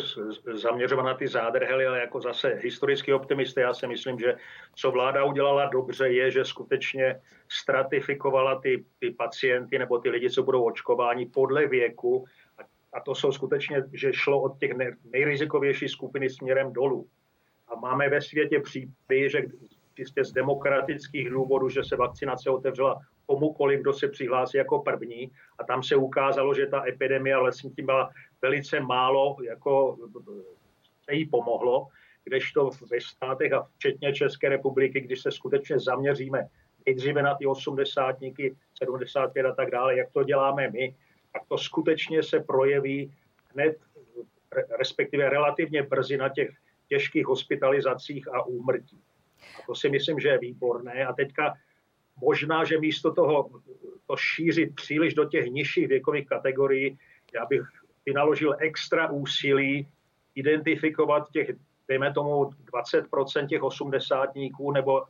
zaměřovat 0.54 1.02
na 1.02 1.14
ty 1.14 1.28
zádrhely, 1.28 1.86
ale 1.86 2.00
jako 2.00 2.20
zase 2.20 2.48
historický 2.48 3.12
optimista, 3.12 3.60
já 3.60 3.74
si 3.74 3.86
myslím, 3.86 4.18
že 4.18 4.36
co 4.74 4.90
vláda 4.90 5.24
udělala 5.24 5.66
dobře, 5.66 6.08
je, 6.08 6.30
že 6.30 6.44
skutečně 6.44 7.20
stratifikovala 7.48 8.60
ty, 8.60 8.84
ty 9.00 9.10
pacienty 9.10 9.78
nebo 9.78 9.98
ty 9.98 10.10
lidi, 10.10 10.30
co 10.30 10.42
budou 10.42 10.64
očkováni 10.64 11.26
podle 11.26 11.66
věku. 11.66 12.24
A, 12.58 12.62
a 12.92 13.00
to 13.00 13.14
jsou 13.14 13.32
skutečně, 13.32 13.82
že 13.92 14.12
šlo 14.12 14.42
od 14.42 14.58
těch 14.58 14.72
nejrizikovějších 15.12 15.90
skupiny 15.90 16.30
směrem 16.30 16.72
dolů. 16.72 17.06
A 17.68 17.74
máme 17.74 18.08
ve 18.08 18.20
světě 18.20 18.60
případy, 18.60 19.30
že 19.30 19.42
čistě 19.94 20.24
z 20.24 20.32
demokratických 20.32 21.30
důvodů, 21.30 21.68
že 21.68 21.84
se 21.84 21.96
vakcinace 21.96 22.50
otevřela 22.50 23.00
komukoliv, 23.26 23.80
kdo 23.80 23.92
se 23.92 24.08
přihlásí 24.08 24.56
jako 24.56 24.78
první. 24.78 25.30
A 25.58 25.64
tam 25.64 25.82
se 25.82 25.96
ukázalo, 25.96 26.54
že 26.54 26.66
ta 26.66 26.88
epidemie 26.88 27.38
vlastně 27.38 27.70
tím 27.70 27.86
byla 27.86 28.10
velice 28.42 28.80
málo, 28.80 29.36
jako 29.42 29.96
se 31.04 31.14
jí 31.14 31.26
pomohlo, 31.26 31.88
kdežto 32.24 32.70
ve 32.90 33.00
státech 33.00 33.52
a 33.52 33.66
včetně 33.76 34.12
České 34.12 34.48
republiky, 34.48 35.00
když 35.00 35.20
se 35.20 35.30
skutečně 35.30 35.78
zaměříme 35.78 36.48
nejdříve 36.86 37.22
na 37.22 37.34
ty 37.34 37.46
osmdesátníky, 37.46 38.56
75 38.78 39.46
a 39.46 39.54
tak 39.54 39.70
dále, 39.70 39.96
jak 39.96 40.12
to 40.12 40.24
děláme 40.24 40.70
my, 40.70 40.94
tak 41.32 41.42
to 41.48 41.58
skutečně 41.58 42.22
se 42.22 42.40
projeví 42.40 43.14
hned, 43.54 43.76
respektive 44.78 45.30
relativně 45.30 45.82
brzy 45.82 46.16
na 46.16 46.28
těch 46.28 46.50
těžkých 46.88 47.26
hospitalizacích 47.26 48.28
a 48.34 48.46
úmrtí. 48.46 49.00
A 49.58 49.66
to 49.66 49.74
si 49.74 49.88
myslím, 49.88 50.20
že 50.20 50.28
je 50.28 50.38
výborné. 50.38 51.06
A 51.06 51.12
teďka 51.12 51.54
možná, 52.20 52.64
že 52.64 52.80
místo 52.80 53.12
toho 53.12 53.50
to 54.06 54.16
šířit 54.16 54.74
příliš 54.74 55.14
do 55.14 55.24
těch 55.24 55.46
nižších 55.46 55.88
věkových 55.88 56.26
kategorií, 56.26 56.98
já 57.34 57.46
bych 57.46 57.62
vynaložil 58.06 58.56
extra 58.58 59.10
úsilí 59.10 59.88
identifikovat 60.34 61.30
těch, 61.30 61.50
dejme 61.88 62.12
tomu, 62.12 62.44
20% 62.44 63.46
těch 63.46 63.62
osmdesátníků 63.62 64.72
nebo 64.72 65.04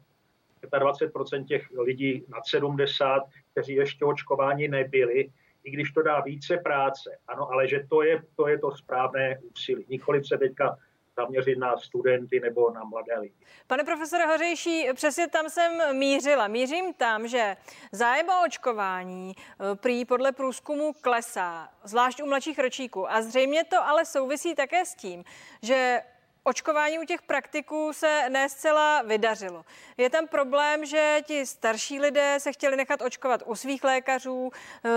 25% 0.62 1.44
těch 1.44 1.70
lidí 1.78 2.24
nad 2.28 2.46
70, 2.46 3.22
kteří 3.52 3.74
ještě 3.74 4.04
očkováni 4.04 4.68
nebyli, 4.68 5.30
i 5.64 5.70
když 5.70 5.92
to 5.92 6.02
dá 6.02 6.20
více 6.20 6.56
práce. 6.56 7.18
Ano, 7.28 7.52
ale 7.52 7.68
že 7.68 7.86
to 7.90 8.02
je 8.02 8.22
to, 8.36 8.48
je 8.48 8.58
to 8.58 8.70
správné 8.76 9.38
úsilí. 9.52 9.86
Nikoliv 9.88 10.28
se 10.28 10.38
teďka 10.38 10.78
zaměřit 11.16 11.58
na 11.58 11.76
studenty 11.76 12.40
nebo 12.40 12.70
na 12.70 12.84
mladé 12.84 13.18
lidi. 13.18 13.34
Pane 13.66 13.84
profesore 13.84 14.26
Hořejší, 14.26 14.88
přesně 14.94 15.28
tam 15.28 15.50
jsem 15.50 15.98
mířila. 15.98 16.48
Mířím 16.48 16.94
tam, 16.94 17.28
že 17.28 17.56
zájem 17.92 18.28
o 18.28 18.44
očkování 18.46 19.34
eh, 19.36 19.76
prý 19.76 20.04
podle 20.04 20.32
průzkumu 20.32 20.92
klesá, 20.92 21.68
zvlášť 21.84 22.22
u 22.22 22.26
mladších 22.26 22.58
ročíků. 22.58 23.12
A 23.12 23.22
zřejmě 23.22 23.64
to 23.64 23.84
ale 23.84 24.04
souvisí 24.04 24.54
také 24.54 24.84
s 24.84 24.94
tím, 24.94 25.24
že 25.62 26.02
očkování 26.44 26.98
u 26.98 27.04
těch 27.04 27.22
praktiků 27.22 27.92
se 27.92 28.22
ne 28.28 28.48
zcela 28.48 29.02
vydařilo. 29.02 29.64
Je 29.96 30.10
tam 30.10 30.28
problém, 30.28 30.84
že 30.84 31.18
ti 31.24 31.46
starší 31.46 32.00
lidé 32.00 32.36
se 32.40 32.52
chtěli 32.52 32.76
nechat 32.76 33.02
očkovat 33.02 33.42
u 33.46 33.54
svých 33.54 33.84
lékařů, 33.84 34.50
eh, 34.84 34.90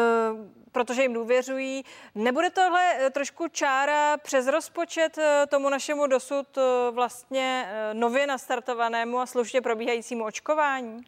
protože 0.71 1.01
jim 1.01 1.13
důvěřují. 1.13 1.83
Nebude 2.15 2.49
tohle 2.49 2.93
eh, 2.93 3.09
trošku 3.09 3.47
čára 3.47 4.17
přes 4.17 4.47
rozpočet 4.47 5.17
eh, 5.17 5.47
tomu 5.49 5.69
našemu 5.69 6.07
dosud 6.07 6.47
vlastně 6.91 7.69
nově 7.93 8.27
nastartovanému 8.27 9.19
a 9.19 9.25
slušně 9.25 9.61
probíhajícímu 9.61 10.25
očkování? 10.25 10.99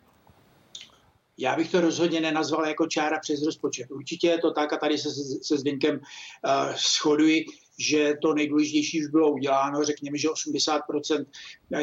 Já 1.37 1.55
bych 1.55 1.71
to 1.71 1.81
rozhodně 1.81 2.21
nenazval 2.21 2.67
jako 2.67 2.87
čára 2.87 3.19
přes 3.19 3.45
rozpočet. 3.45 3.91
Určitě 3.91 4.27
je 4.27 4.37
to 4.37 4.51
tak 4.51 4.73
a 4.73 4.77
tady 4.77 4.97
se 4.97 5.09
se 5.43 5.57
Zdenkem 5.57 5.95
uh, 5.95 6.75
shoduji, 6.75 7.45
že 7.79 8.13
to 8.21 8.33
nejdůležitější 8.33 9.01
už 9.01 9.07
bylo 9.07 9.31
uděláno. 9.31 9.83
Řekněme, 9.83 10.17
že 10.17 10.27
80% 10.27 11.25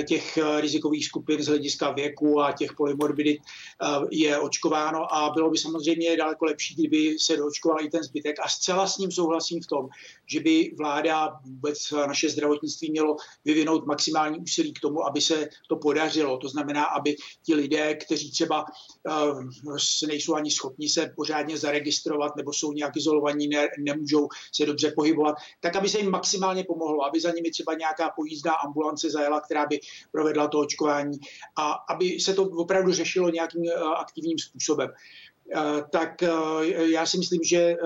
těch 0.06 0.36
eh, 0.36 0.60
rizikových 0.60 1.06
skupin 1.06 1.42
z 1.42 1.46
hlediska 1.46 1.90
věku 1.90 2.40
a 2.40 2.52
těch 2.52 2.72
polymorbidit 2.72 3.40
eh, 3.40 3.86
je 4.10 4.38
očkováno 4.38 5.14
a 5.14 5.30
bylo 5.30 5.50
by 5.50 5.58
samozřejmě 5.58 6.16
daleko 6.16 6.44
lepší, 6.44 6.74
kdyby 6.74 7.16
se 7.18 7.36
doočkoval 7.36 7.84
i 7.84 7.90
ten 7.90 8.02
zbytek. 8.02 8.36
A 8.42 8.48
zcela 8.48 8.86
s 8.86 8.98
ním 8.98 9.10
souhlasím 9.10 9.62
v 9.62 9.66
tom, 9.66 9.88
že 10.26 10.40
by 10.40 10.74
vláda, 10.78 11.40
vůbec 11.44 11.78
naše 12.06 12.30
zdravotnictví 12.30 12.90
mělo 12.90 13.16
vyvinout 13.44 13.86
maximální 13.86 14.38
úsilí 14.38 14.72
k 14.72 14.80
tomu, 14.80 15.06
aby 15.06 15.20
se 15.20 15.48
to 15.68 15.76
podařilo. 15.76 16.38
To 16.38 16.48
znamená, 16.48 16.84
aby 16.84 17.16
ti 17.42 17.54
lidé, 17.54 17.94
kteří 17.94 18.30
třeba 18.30 18.64
nejsou 20.06 20.34
ani 20.34 20.50
schopni 20.50 20.88
se 20.88 21.12
pořádně 21.16 21.58
zaregistrovat 21.58 22.36
nebo 22.36 22.52
jsou 22.52 22.72
nějak 22.72 22.96
izolovaní, 22.96 23.48
ne, 23.48 23.68
nemůžou 23.78 24.28
se 24.54 24.66
dobře 24.66 24.92
pohybovat, 24.96 25.34
tak 25.60 25.76
aby 25.76 25.88
se 25.88 25.98
jim 25.98 26.10
maximálně 26.10 26.64
pomohlo, 26.64 27.04
aby 27.04 27.20
za 27.20 27.30
nimi 27.30 27.50
třeba 27.50 27.74
nějaká 27.74 28.10
pojízdná 28.16 28.52
ambulance 28.52 29.10
zajela, 29.10 29.40
která 29.40 29.66
by 29.66 29.75
provedla 30.12 30.48
to 30.48 30.58
očkování 30.58 31.18
a 31.56 31.72
aby 31.72 32.20
se 32.20 32.34
to 32.34 32.42
opravdu 32.42 32.92
řešilo 32.92 33.30
nějakým 33.30 33.62
uh, 33.62 33.88
aktivním 33.88 34.38
způsobem. 34.38 34.90
Eh, 35.54 35.82
tak 35.90 36.22
eh, 36.22 36.28
já 36.90 37.06
si 37.06 37.18
myslím, 37.18 37.44
že 37.44 37.58
eh, 37.58 37.76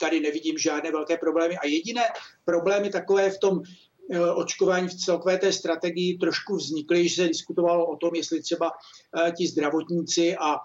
tady 0.00 0.20
nevidím 0.20 0.58
žádné 0.58 0.90
velké 0.90 1.16
problémy. 1.16 1.56
A 1.58 1.66
jediné 1.66 2.02
problémy 2.44 2.90
takové 2.90 3.30
v 3.30 3.38
tom 3.38 3.62
očkování 4.34 4.88
v 4.88 4.94
celkové 4.94 5.38
té 5.38 5.52
strategii 5.52 6.18
trošku 6.18 6.56
vznikly, 6.56 7.08
že 7.08 7.14
se 7.14 7.28
diskutovalo 7.28 7.86
o 7.86 7.96
tom, 7.96 8.14
jestli 8.14 8.42
třeba 8.42 8.72
ti 9.36 9.46
zdravotníci 9.46 10.36
a 10.36 10.56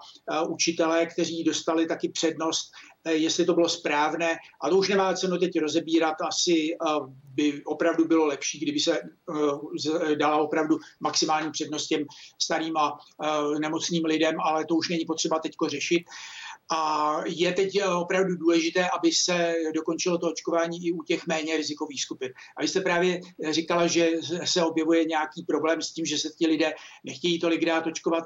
učitelé, 0.48 1.06
kteří 1.06 1.44
dostali 1.44 1.86
taky 1.86 2.08
přednost, 2.08 2.70
jestli 3.08 3.44
to 3.44 3.54
bylo 3.54 3.68
správné. 3.68 4.36
A 4.62 4.68
to 4.70 4.76
už 4.76 4.88
nemá 4.88 5.14
cenu 5.14 5.38
teď 5.38 5.58
rozebírat. 5.60 6.14
Asi 6.28 6.68
by 7.34 7.64
opravdu 7.64 8.04
bylo 8.04 8.26
lepší, 8.26 8.58
kdyby 8.58 8.80
se 8.80 9.00
dala 10.18 10.36
opravdu 10.36 10.78
maximální 11.00 11.50
přednost 11.50 11.86
těm 11.86 12.04
starým 12.42 12.76
a 12.76 12.98
nemocným 13.60 14.04
lidem, 14.04 14.34
ale 14.40 14.64
to 14.64 14.74
už 14.74 14.88
není 14.88 15.04
potřeba 15.04 15.38
teď 15.38 15.52
řešit. 15.68 16.02
A 16.72 17.16
je 17.26 17.52
teď 17.52 17.76
eh, 17.76 17.86
opravdu 17.86 18.36
důležité, 18.36 18.88
aby 18.98 19.12
se 19.12 19.54
dokončilo 19.74 20.18
to 20.18 20.30
očkování 20.30 20.86
i 20.86 20.92
u 20.92 21.02
těch 21.02 21.26
méně 21.26 21.56
rizikových 21.56 22.02
skupin. 22.02 22.32
A 22.56 22.62
vy 22.62 22.68
jste 22.68 22.80
právě 22.80 23.20
říkala, 23.50 23.86
že 23.86 24.10
se 24.44 24.64
objevuje 24.64 25.04
nějaký 25.04 25.42
problém 25.42 25.82
s 25.82 25.92
tím, 25.92 26.04
že 26.04 26.18
se 26.18 26.28
ti 26.38 26.46
lidé 26.46 26.72
nechtějí 27.04 27.38
tolik 27.38 27.64
dát 27.64 27.86
očkovat. 27.86 28.24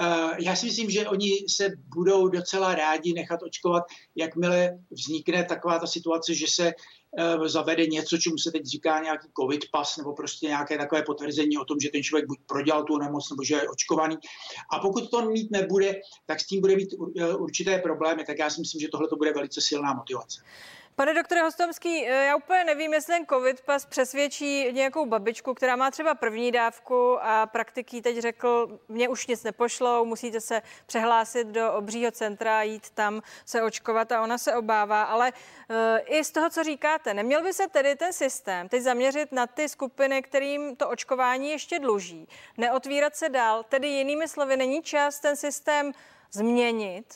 Eh, 0.00 0.36
já 0.38 0.56
si 0.56 0.66
myslím, 0.66 0.90
že 0.90 1.08
oni 1.08 1.30
se 1.48 1.68
budou 1.96 2.28
docela 2.28 2.74
rádi 2.74 3.12
nechat 3.12 3.42
očkovat, 3.42 3.84
jakmile 4.16 4.78
vznikne 4.90 5.44
taková 5.44 5.78
ta 5.78 5.86
situace, 5.86 6.34
že 6.34 6.46
se 6.46 6.68
eh, 6.68 6.72
zavede 7.46 7.86
něco, 7.86 8.18
čemu 8.18 8.38
se 8.38 8.50
teď 8.50 8.66
říká 8.66 9.02
nějaký 9.02 9.28
covid 9.40 9.70
pas 9.72 9.96
nebo 9.96 10.12
prostě 10.12 10.46
nějaké 10.46 10.78
takové 10.78 11.02
potvrzení 11.02 11.58
o 11.58 11.64
tom, 11.64 11.80
že 11.80 11.90
ten 11.90 12.02
člověk 12.02 12.26
buď 12.26 12.38
prodělal 12.46 12.84
tu 12.84 12.98
nemoc 12.98 13.30
nebo 13.30 13.44
že 13.44 13.54
je 13.54 13.68
očkovaný. 13.68 14.16
A 14.70 14.78
pokud 14.78 15.10
to 15.10 15.30
mít 15.30 15.50
nebude, 15.50 16.00
tak 16.26 16.40
s 16.40 16.46
tím 16.46 16.60
bude 16.60 16.76
mít 16.76 16.94
eh, 17.18 17.34
určité 17.34 17.78
problémy. 17.78 18.24
Tak 18.24 18.38
já 18.38 18.50
si 18.50 18.60
myslím, 18.60 18.80
že 18.80 18.88
tohle 18.88 19.08
to 19.08 19.16
bude 19.16 19.32
velice 19.32 19.60
silná 19.60 19.94
motivace. 19.94 20.40
Pane 21.00 21.14
doktore 21.14 21.42
Hostomský, 21.42 22.06
eh, 22.06 22.24
já 22.24 22.36
úplně 22.36 22.64
nevím, 22.64 22.94
jestli 22.94 23.14
ten 23.14 23.26
covid 23.26 23.60
pas 23.60 23.86
přesvědčí 23.86 24.72
nějakou 24.72 25.06
babičku, 25.06 25.54
která 25.54 25.76
má 25.76 25.90
třeba 25.90 26.14
první 26.14 26.52
dávku 26.52 27.18
a 27.22 27.46
praktiký 27.46 28.02
teď 28.02 28.18
řekl, 28.18 28.80
mě 28.88 29.08
už 29.08 29.26
nic 29.26 29.42
nepošlou, 29.42 30.04
musíte 30.04 30.40
se 30.40 30.62
přehlásit 30.86 31.46
do 31.46 31.72
obřího 31.72 32.10
centra, 32.10 32.62
jít 32.62 32.90
tam 32.90 33.22
se 33.44 33.62
očkovat 33.62 34.12
a 34.12 34.22
ona 34.22 34.38
se 34.38 34.54
obává. 34.54 35.02
Ale 35.02 35.32
uh, 35.32 35.76
i 36.04 36.24
z 36.24 36.30
toho, 36.30 36.50
co 36.50 36.64
říkáte, 36.64 37.14
neměl 37.14 37.42
by 37.42 37.52
se 37.52 37.68
tedy 37.68 37.96
ten 37.96 38.12
systém 38.12 38.68
teď 38.68 38.82
zaměřit 38.82 39.32
na 39.32 39.46
ty 39.46 39.68
skupiny, 39.68 40.22
kterým 40.22 40.76
to 40.76 40.88
očkování 40.88 41.50
ještě 41.50 41.78
dluží, 41.78 42.28
neotvírat 42.58 43.16
se 43.16 43.28
dál, 43.28 43.64
tedy 43.68 43.88
jinými 43.88 44.28
slovy, 44.28 44.56
není 44.56 44.82
čas 44.82 45.20
ten 45.20 45.36
systém 45.36 45.92
změnit, 46.32 47.06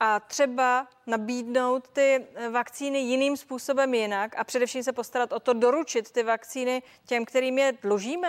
a 0.00 0.20
třeba 0.20 0.86
nabídnout 1.06 1.88
ty 1.88 2.26
vakcíny 2.52 2.98
jiným 2.98 3.36
způsobem 3.36 3.94
jinak 3.94 4.38
a 4.38 4.44
především 4.44 4.82
se 4.82 4.92
postarat 4.92 5.32
o 5.32 5.40
to 5.40 5.52
doručit 5.52 6.12
ty 6.12 6.22
vakcíny 6.22 6.82
těm, 7.06 7.24
kterým 7.24 7.58
je 7.58 7.72
dlužíme? 7.82 8.28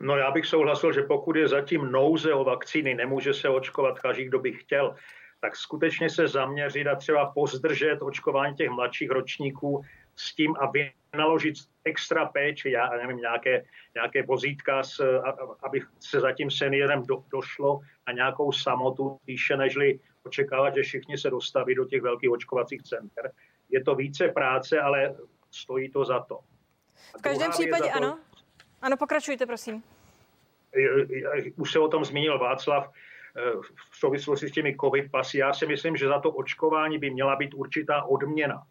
No 0.00 0.16
já 0.16 0.30
bych 0.30 0.46
souhlasil, 0.46 0.92
že 0.92 1.02
pokud 1.02 1.36
je 1.36 1.48
zatím 1.48 1.92
nouze 1.92 2.34
o 2.34 2.44
vakcíny, 2.44 2.94
nemůže 2.94 3.34
se 3.34 3.48
očkovat 3.48 3.98
každý, 3.98 4.24
kdo 4.24 4.38
by 4.38 4.52
chtěl, 4.52 4.96
tak 5.40 5.56
skutečně 5.56 6.10
se 6.10 6.28
zaměřit 6.28 6.86
a 6.86 6.96
třeba 6.96 7.32
pozdržet 7.34 8.02
očkování 8.02 8.54
těch 8.56 8.70
mladších 8.70 9.10
ročníků 9.10 9.84
s 10.16 10.34
tím, 10.34 10.56
aby 10.56 10.92
naložit 11.16 11.54
extra 11.84 12.26
péči, 12.26 12.70
já 12.70 12.90
nevím, 12.90 13.16
nějaké, 13.16 13.64
nějaké 13.94 14.22
vozítka, 14.22 14.82
s, 14.82 15.20
aby 15.62 15.80
se 16.00 16.20
za 16.20 16.32
tím 16.32 16.50
seniorem 16.50 17.02
do, 17.02 17.24
došlo 17.30 17.80
na 18.06 18.12
nějakou 18.12 18.52
samotu, 18.52 19.18
spíše 19.22 19.56
nežli 19.56 20.00
očekávat, 20.22 20.74
že 20.74 20.82
všichni 20.82 21.18
se 21.18 21.30
dostaví 21.30 21.74
do 21.74 21.84
těch 21.84 22.02
velkých 22.02 22.30
očkovacích 22.30 22.82
center. 22.82 23.32
Je 23.68 23.84
to 23.84 23.94
více 23.94 24.28
práce, 24.28 24.80
ale 24.80 25.16
stojí 25.50 25.90
to 25.90 26.04
za 26.04 26.20
to. 26.20 26.40
A 27.14 27.18
v 27.18 27.22
každém 27.22 27.50
případě 27.50 27.90
to, 27.90 27.96
ano. 27.96 28.18
Ano, 28.82 28.96
pokračujte, 28.96 29.46
prosím. 29.46 29.82
Už 31.56 31.72
se 31.72 31.78
o 31.78 31.88
tom 31.88 32.04
zmínil 32.04 32.38
Václav 32.38 32.92
eh, 33.36 33.40
v 33.92 33.96
souvislosti 33.96 34.48
s 34.48 34.52
těmi 34.52 34.76
covid 34.80 35.10
pasy. 35.10 35.38
Já 35.38 35.52
si 35.52 35.66
myslím, 35.66 35.96
že 35.96 36.08
za 36.08 36.20
to 36.20 36.30
očkování 36.30 36.98
by 36.98 37.10
měla 37.10 37.36
být 37.36 37.54
určitá 37.54 38.02
odměna. 38.02 38.62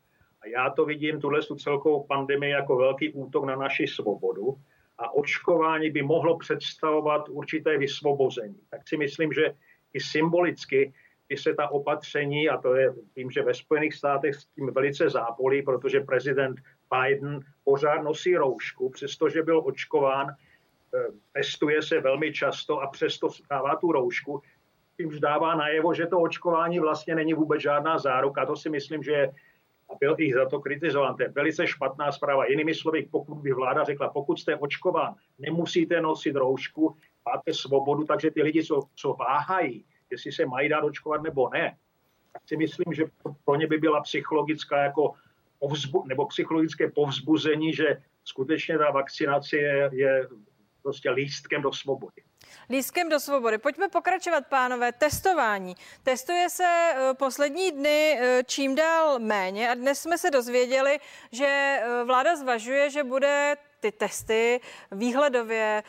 A 0.44 0.48
já 0.48 0.70
to 0.70 0.86
vidím, 0.86 1.22
tuhle 1.22 1.40
celkovou 1.58 2.04
pandemii, 2.04 2.52
jako 2.52 2.78
velký 2.78 3.14
útok 3.14 3.46
na 3.46 3.56
naši 3.56 3.88
svobodu 3.88 4.58
a 4.98 5.16
očkování 5.16 5.90
by 5.90 6.02
mohlo 6.02 6.38
představovat 6.38 7.30
určité 7.30 7.78
vysvobození. 7.78 8.60
Tak 8.70 8.88
si 8.88 8.98
myslím, 8.98 9.34
že 9.34 9.54
i 9.94 10.00
symbolicky 10.00 10.94
by 11.30 11.38
se 11.38 11.54
ta 11.54 11.72
opatření, 11.72 12.50
a 12.50 12.58
to 12.58 12.76
je, 12.76 12.94
vím, 13.16 13.32
že 13.32 13.44
ve 13.44 13.54
Spojených 13.54 13.94
státech 13.94 14.36
s 14.36 14.46
tím 14.46 14.72
velice 14.74 15.10
zápolí, 15.10 15.62
protože 15.62 16.00
prezident 16.00 16.60
Biden 16.94 17.40
pořád 17.64 18.02
nosí 18.02 18.38
roušku, 18.38 18.90
přestože 18.90 19.44
byl 19.44 19.62
očkován, 19.66 20.28
eh, 20.30 21.08
testuje 21.34 21.82
se 21.82 22.00
velmi 22.00 22.34
často 22.34 22.80
a 22.80 22.88
přesto 22.88 23.28
dává 23.50 23.76
tu 23.76 23.92
roušku, 23.92 24.42
tím 24.98 25.20
dává 25.20 25.56
najevo, 25.56 25.94
že 25.94 26.08
to 26.08 26.20
očkování 26.20 26.80
vlastně 26.80 27.16
není 27.16 27.34
vůbec 27.34 27.62
žádná 27.62 27.98
záruka. 27.98 28.46
To 28.46 28.56
si 28.56 28.70
myslím, 28.70 29.04
že 29.04 29.12
je 29.12 29.32
a 29.94 29.98
byl 30.00 30.16
i 30.18 30.34
za 30.34 30.50
to 30.50 30.60
kritizován. 30.60 31.16
To 31.16 31.24
je 31.24 31.30
velice 31.30 31.68
špatná 31.68 32.12
zpráva. 32.12 32.46
Jinými 32.46 32.76
slovy, 32.76 33.08
pokud 33.12 33.36
by 33.36 33.54
vláda 33.54 33.84
řekla, 33.84 34.10
pokud 34.10 34.40
jste 34.40 34.56
očkován, 34.56 35.16
nemusíte 35.40 36.02
nosit 36.02 36.36
roušku, 36.36 36.96
máte 37.26 37.54
svobodu, 37.54 38.04
takže 38.04 38.32
ty 38.32 38.44
lidi, 38.44 38.64
co, 38.64 38.82
co 38.96 39.14
váhají, 39.14 39.86
jestli 40.12 40.32
se 40.32 40.46
mají 40.46 40.70
dát 40.70 40.84
očkovat 40.84 41.22
nebo 41.24 41.50
ne, 41.50 41.78
tak 42.34 42.42
si 42.46 42.58
myslím, 42.58 42.94
že 42.94 43.06
pro 43.46 43.56
ně 43.56 43.68
by 43.68 43.78
byla 43.78 44.02
psychologická 44.02 44.84
jako 44.84 45.14
povzbu, 45.60 46.04
nebo 46.08 46.26
psychologické 46.26 46.92
povzbuzení, 46.92 47.74
že 47.74 47.98
skutečně 48.24 48.78
ta 48.78 48.92
vakcinace 48.92 49.58
je, 49.58 49.90
je 49.94 50.28
prostě 50.84 51.10
lístkem 51.10 51.62
do 51.62 51.74
svobody. 51.74 52.22
Lískem 52.70 53.10
do 53.10 53.20
svobody. 53.20 53.58
Pojďme 53.58 53.90
pokračovat, 53.90 54.48
pánové. 54.48 54.92
Testování. 54.92 55.76
Testuje 56.04 56.50
se 56.50 56.64
eh, 56.64 57.14
poslední 57.14 57.72
dny 57.72 58.20
eh, 58.20 58.44
čím 58.46 58.76
dál 58.76 59.20
méně 59.20 59.70
a 59.70 59.74
dnes 59.74 60.02
jsme 60.02 60.18
se 60.18 60.32
dozvěděli, 60.32 61.00
že 61.32 61.46
eh, 61.46 62.04
vláda 62.04 62.36
zvažuje, 62.36 62.90
že 62.90 63.04
bude 63.04 63.58
ty 63.80 63.92
testy 63.92 64.62
výhledově 64.92 65.84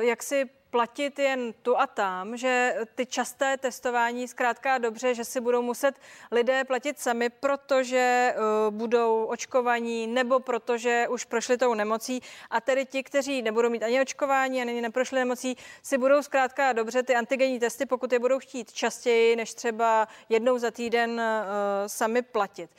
jak 0.00 0.22
si 0.22 0.44
platit 0.70 1.18
jen 1.18 1.52
tu 1.62 1.78
a 1.78 1.86
tam, 1.86 2.36
že 2.36 2.74
ty 2.94 3.06
časté 3.06 3.56
testování 3.56 4.28
zkrátka 4.28 4.78
dobře, 4.78 5.14
že 5.14 5.24
si 5.24 5.40
budou 5.40 5.62
muset 5.62 5.94
lidé 6.30 6.64
platit 6.64 7.00
sami, 7.00 7.30
protože 7.30 8.34
uh, 8.36 8.74
budou 8.74 9.24
očkovaní 9.24 10.06
nebo 10.06 10.40
protože 10.40 11.06
už 11.08 11.24
prošli 11.24 11.58
tou 11.58 11.74
nemocí 11.74 12.22
a 12.50 12.60
tedy 12.60 12.86
ti, 12.86 13.02
kteří 13.02 13.42
nebudou 13.42 13.70
mít 13.70 13.82
ani 13.82 14.00
očkování 14.00 14.60
a 14.60 14.62
ani 14.62 14.80
neprošli 14.80 15.18
nemocí, 15.18 15.56
si 15.82 15.98
budou 15.98 16.22
zkrátka 16.22 16.72
dobře 16.72 17.02
ty 17.02 17.14
antigenní 17.14 17.60
testy, 17.60 17.86
pokud 17.86 18.12
je 18.12 18.18
budou 18.18 18.38
chtít 18.38 18.72
častěji 18.72 19.36
než 19.36 19.54
třeba 19.54 20.08
jednou 20.28 20.58
za 20.58 20.70
týden 20.70 21.10
uh, 21.10 21.86
sami 21.86 22.22
platit. 22.22 22.70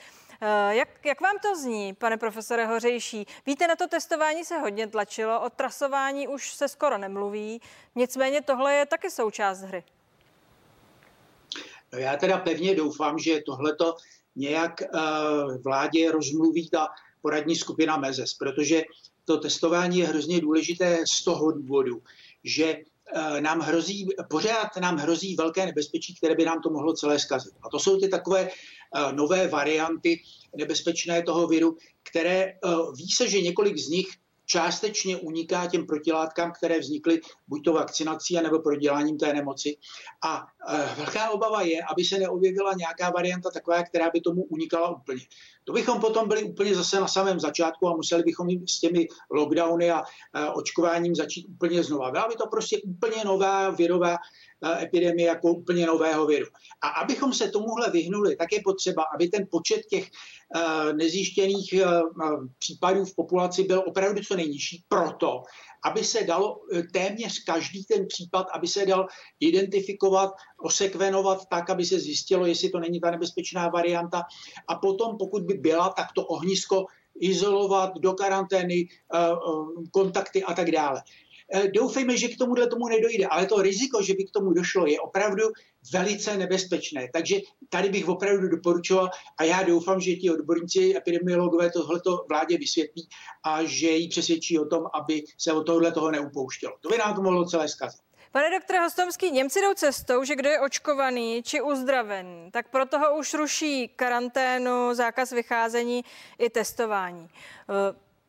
Eh, 0.41 0.75
jak, 0.75 1.05
jak 1.05 1.21
vám 1.21 1.35
to 1.41 1.55
zní, 1.55 1.93
pane 1.93 2.17
profesore 2.17 2.65
Hořejší? 2.65 3.25
Víte, 3.45 3.67
na 3.67 3.75
to 3.75 3.87
testování 3.87 4.45
se 4.45 4.57
hodně 4.57 4.87
tlačilo, 4.87 5.41
o 5.41 5.49
trasování 5.49 6.27
už 6.27 6.53
se 6.53 6.67
skoro 6.67 6.97
nemluví, 6.97 7.61
nicméně 7.95 8.41
tohle 8.41 8.73
je 8.73 8.85
taky 8.85 9.11
součást 9.11 9.61
hry. 9.61 9.83
No 11.93 11.99
já 11.99 12.17
teda 12.17 12.37
pevně 12.37 12.75
doufám, 12.75 13.19
že 13.19 13.41
tohleto 13.45 13.95
nějak 14.35 14.81
uh, 14.93 15.61
vládě 15.63 16.11
rozmluví 16.11 16.69
ta 16.69 16.87
poradní 17.21 17.55
skupina 17.55 17.97
MEZES, 17.97 18.33
protože 18.33 18.83
to 19.25 19.37
testování 19.37 19.99
je 19.99 20.07
hrozně 20.07 20.41
důležité 20.41 20.97
z 21.07 21.23
toho 21.23 21.51
důvodu, 21.51 22.01
že 22.43 22.77
nám 23.39 23.59
hrozí, 23.59 24.07
pořád 24.29 24.77
nám 24.81 24.97
hrozí 24.97 25.35
velké 25.35 25.65
nebezpečí, 25.65 26.15
které 26.15 26.35
by 26.35 26.45
nám 26.45 26.61
to 26.61 26.69
mohlo 26.69 26.93
celé 26.93 27.19
zkazit. 27.19 27.53
A 27.61 27.69
to 27.69 27.79
jsou 27.79 27.99
ty 27.99 28.07
takové 28.07 28.49
Eh, 28.95 29.13
nové 29.13 29.47
varianty 29.47 30.21
nebezpečné 30.55 31.23
toho 31.23 31.47
viru, 31.47 31.77
které 32.03 32.43
eh, 32.43 32.57
ví 32.97 33.11
se, 33.11 33.29
že 33.29 33.41
několik 33.41 33.77
z 33.77 33.89
nich 33.89 34.07
částečně 34.51 35.17
uniká 35.17 35.67
těm 35.67 35.85
protilátkám, 35.85 36.51
které 36.51 36.79
vznikly 36.79 37.21
buď 37.47 37.63
to 37.63 37.73
vakcinací, 37.73 38.35
nebo 38.35 38.59
proděláním 38.59 39.17
té 39.17 39.33
nemoci. 39.33 39.77
A 40.25 40.47
e, 40.67 40.95
velká 40.95 41.29
obava 41.29 41.61
je, 41.61 41.79
aby 41.91 42.03
se 42.03 42.19
neobjevila 42.19 42.73
nějaká 42.73 43.09
varianta 43.09 43.51
taková, 43.51 43.83
která 43.83 44.09
by 44.09 44.21
tomu 44.21 44.43
unikala 44.43 44.89
úplně. 44.89 45.21
To 45.63 45.73
bychom 45.73 46.01
potom 46.01 46.27
byli 46.27 46.43
úplně 46.43 46.75
zase 46.75 46.99
na 46.99 47.07
samém 47.07 47.39
začátku 47.39 47.87
a 47.87 47.95
museli 47.95 48.23
bychom 48.23 48.49
s 48.67 48.79
těmi 48.79 49.07
lockdowny 49.31 49.91
a 49.91 50.01
e, 50.01 50.49
očkováním 50.49 51.15
začít 51.15 51.45
úplně 51.49 51.83
znova. 51.83 52.11
Byla 52.11 52.27
by 52.27 52.35
to 52.35 52.47
prostě 52.47 52.77
úplně 52.81 53.23
nová 53.25 53.69
virová 53.69 54.17
epidemie 54.81 55.27
jako 55.27 55.53
úplně 55.53 55.85
nového 55.85 56.25
viru. 56.25 56.45
A 56.81 56.87
abychom 56.87 57.33
se 57.33 57.49
tomuhle 57.49 57.89
vyhnuli, 57.89 58.35
tak 58.35 58.51
je 58.51 58.61
potřeba, 58.63 59.03
aby 59.15 59.27
ten 59.27 59.47
počet 59.51 59.81
těch 59.89 60.09
e, 60.09 60.93
nezjištěných 60.93 61.73
e, 61.73 61.85
případů 62.59 63.05
v 63.05 63.15
populaci 63.15 63.63
byl 63.63 63.83
opravdu 63.85 64.21
co 64.23 64.35
nejnižší. 64.35 64.83
Proto, 64.87 65.43
aby 65.85 66.03
se 66.03 66.23
dalo 66.23 66.61
eh, 66.73 66.83
téměř 66.83 67.43
každý 67.43 67.83
ten 67.85 68.07
případ, 68.07 68.47
aby 68.53 68.67
se 68.67 68.85
dal 68.85 69.07
identifikovat, 69.39 70.31
osekvenovat 70.59 71.45
tak, 71.49 71.69
aby 71.69 71.85
se 71.85 71.99
zjistilo, 71.99 72.45
jestli 72.45 72.69
to 72.69 72.79
není 72.79 72.99
ta 72.99 73.11
nebezpečná 73.11 73.69
varianta. 73.69 74.23
A 74.67 74.75
potom, 74.75 75.17
pokud 75.17 75.43
by 75.43 75.53
byla, 75.53 75.89
tak 75.89 76.07
to 76.15 76.25
ohnisko 76.25 76.85
izolovat 77.19 77.91
do 77.99 78.13
karantény, 78.13 78.87
eh, 79.13 79.17
eh, 79.17 79.89
kontakty 79.91 80.43
a 80.43 80.53
tak 80.53 80.71
dále. 80.71 81.01
Doufejme, 81.73 82.17
že 82.17 82.27
k 82.27 82.37
tomuhle 82.37 82.67
tomu 82.67 82.87
nedojde, 82.87 83.25
ale 83.25 83.45
to 83.45 83.61
riziko, 83.61 84.01
že 84.01 84.13
by 84.13 84.23
k 84.23 84.31
tomu 84.31 84.53
došlo, 84.53 84.87
je 84.87 84.99
opravdu 84.99 85.43
velice 85.93 86.37
nebezpečné. 86.37 87.07
Takže 87.13 87.35
tady 87.69 87.89
bych 87.89 88.07
opravdu 88.07 88.47
doporučoval 88.47 89.09
a 89.37 89.43
já 89.43 89.63
doufám, 89.63 90.01
že 90.01 90.15
ti 90.15 90.31
odborníci, 90.31 90.97
epidemiologové 90.97 91.71
tohleto 91.71 92.25
vládě 92.29 92.57
vysvětlí 92.57 93.09
a 93.43 93.63
že 93.63 93.89
ji 93.89 94.07
přesvědčí 94.07 94.59
o 94.59 94.65
tom, 94.65 94.83
aby 94.93 95.23
se 95.37 95.53
od 95.53 95.63
tohle 95.63 95.91
toho 95.91 96.11
neupouštělo. 96.11 96.73
To 96.79 96.89
by 96.89 96.97
nám 96.97 97.15
to 97.15 97.21
mohlo 97.21 97.45
celé 97.45 97.67
zkazit. 97.67 98.01
Pane 98.31 98.49
doktore 98.51 98.79
Hostomský, 98.79 99.31
Němci 99.31 99.61
jdou 99.61 99.73
cestou, 99.73 100.23
že 100.23 100.35
kdo 100.35 100.49
je 100.49 100.59
očkovaný 100.59 101.43
či 101.43 101.61
uzdravený, 101.61 102.51
tak 102.51 102.69
pro 102.69 102.85
toho 102.85 103.17
už 103.17 103.33
ruší 103.33 103.87
karanténu, 103.87 104.93
zákaz 104.93 105.31
vycházení 105.31 106.05
i 106.37 106.49
testování. 106.49 107.29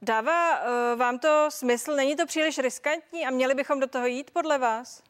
Dává 0.02 0.58
eh, 0.58 0.96
vám 0.96 1.18
to 1.18 1.46
smysl? 1.48 1.96
Není 1.96 2.16
to 2.16 2.26
příliš 2.26 2.58
riskantní 2.58 3.26
a 3.26 3.30
měli 3.30 3.54
bychom 3.54 3.80
do 3.80 3.86
toho 3.86 4.06
jít 4.06 4.30
podle 4.30 4.58
vás? 4.58 5.02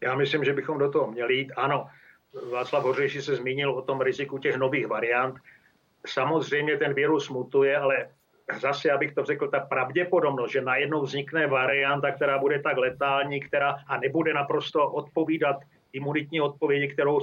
Já 0.00 0.14
myslím, 0.14 0.44
že 0.44 0.52
bychom 0.52 0.78
do 0.78 0.90
toho 0.90 1.10
měli 1.10 1.34
jít. 1.34 1.52
Ano, 1.56 1.86
Václav 2.52 2.84
Hořejší 2.84 3.22
se 3.22 3.36
zmínil 3.36 3.70
o 3.70 3.82
tom 3.82 4.00
riziku 4.00 4.38
těch 4.38 4.56
nových 4.56 4.86
variant. 4.86 5.34
Samozřejmě 6.06 6.76
ten 6.76 6.94
virus 6.94 7.28
mutuje, 7.28 7.76
ale 7.76 8.08
zase, 8.60 8.90
abych 8.90 9.14
to 9.14 9.24
řekl, 9.24 9.48
ta 9.48 9.60
pravděpodobnost, 9.60 10.52
že 10.52 10.60
najednou 10.60 11.02
vznikne 11.02 11.46
varianta, 11.46 12.12
která 12.12 12.38
bude 12.38 12.62
tak 12.62 12.76
letální, 12.76 13.40
která 13.40 13.76
a 13.86 13.96
nebude 13.96 14.34
naprosto 14.34 14.90
odpovídat 14.90 15.56
imunitní 15.92 16.40
odpovědi, 16.40 16.88
kterou 16.88 17.20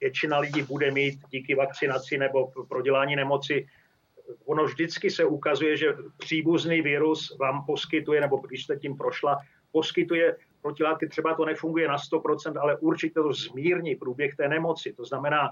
většina 0.00 0.38
lidí 0.38 0.62
bude 0.62 0.90
mít 0.90 1.20
díky 1.30 1.54
vakcinaci 1.54 2.18
nebo 2.18 2.52
prodělání 2.68 3.16
nemoci. 3.16 3.66
Ono 4.44 4.64
vždycky 4.64 5.10
se 5.10 5.24
ukazuje, 5.24 5.76
že 5.76 5.96
příbuzný 6.16 6.82
virus 6.82 7.36
vám 7.38 7.64
poskytuje, 7.66 8.20
nebo 8.20 8.36
když 8.36 8.64
jste 8.64 8.76
tím 8.76 8.96
prošla, 8.96 9.38
poskytuje 9.72 10.36
protilátky, 10.62 11.08
třeba 11.08 11.34
to 11.34 11.44
nefunguje 11.44 11.88
na 11.88 11.96
100%, 11.96 12.60
ale 12.60 12.76
určitě 12.76 13.14
to 13.14 13.32
zmírní 13.32 13.94
průběh 13.94 14.36
té 14.36 14.48
nemoci. 14.48 14.92
To 14.92 15.04
znamená, 15.04 15.50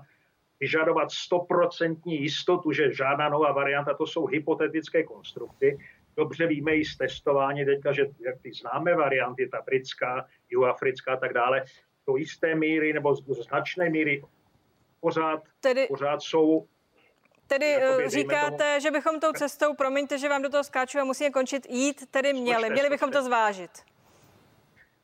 vyžadovat 0.60 1.08
100% 1.08 1.96
jistotu, 2.04 2.72
že 2.72 2.92
žádná 2.92 3.28
nová 3.28 3.52
varianta, 3.52 3.94
to 3.94 4.06
jsou 4.06 4.26
hypotetické 4.26 5.02
konstrukty. 5.04 5.78
Dobře 6.16 6.46
víme 6.46 6.76
i 6.76 6.84
z 6.84 6.96
testování 6.96 7.64
teďka, 7.64 7.92
že 7.92 8.06
jak 8.20 8.40
ty 8.42 8.52
známé 8.52 8.94
varianty, 8.94 9.48
ta 9.48 9.62
britská, 9.66 10.26
jihoafrická 10.50 11.12
a 11.12 11.16
tak 11.16 11.32
dále, 11.32 11.64
do 12.06 12.16
jisté 12.16 12.54
míry 12.54 12.92
nebo 12.92 13.14
z 13.14 13.24
značné 13.24 13.90
míry 13.90 14.22
pořád, 15.00 15.42
tedy, 15.60 15.86
pořád 15.86 16.22
jsou 16.22 16.66
Tedy 17.48 17.70
jakoby, 17.70 18.08
říkáte, 18.08 18.50
tomu... 18.56 18.80
že 18.80 18.90
bychom 18.90 19.20
tou 19.20 19.32
cestou, 19.32 19.74
promiňte, 19.74 20.18
že 20.18 20.28
vám 20.28 20.42
do 20.42 20.48
toho 20.48 20.64
skáču 20.64 20.98
a 20.98 21.04
musíme 21.04 21.30
končit, 21.30 21.66
jít 21.68 22.11
tedy 22.11 22.32
měli. 22.32 22.70
Měli 22.70 22.90
bychom 22.90 23.11
to 23.11 23.22
zvážit. 23.22 23.70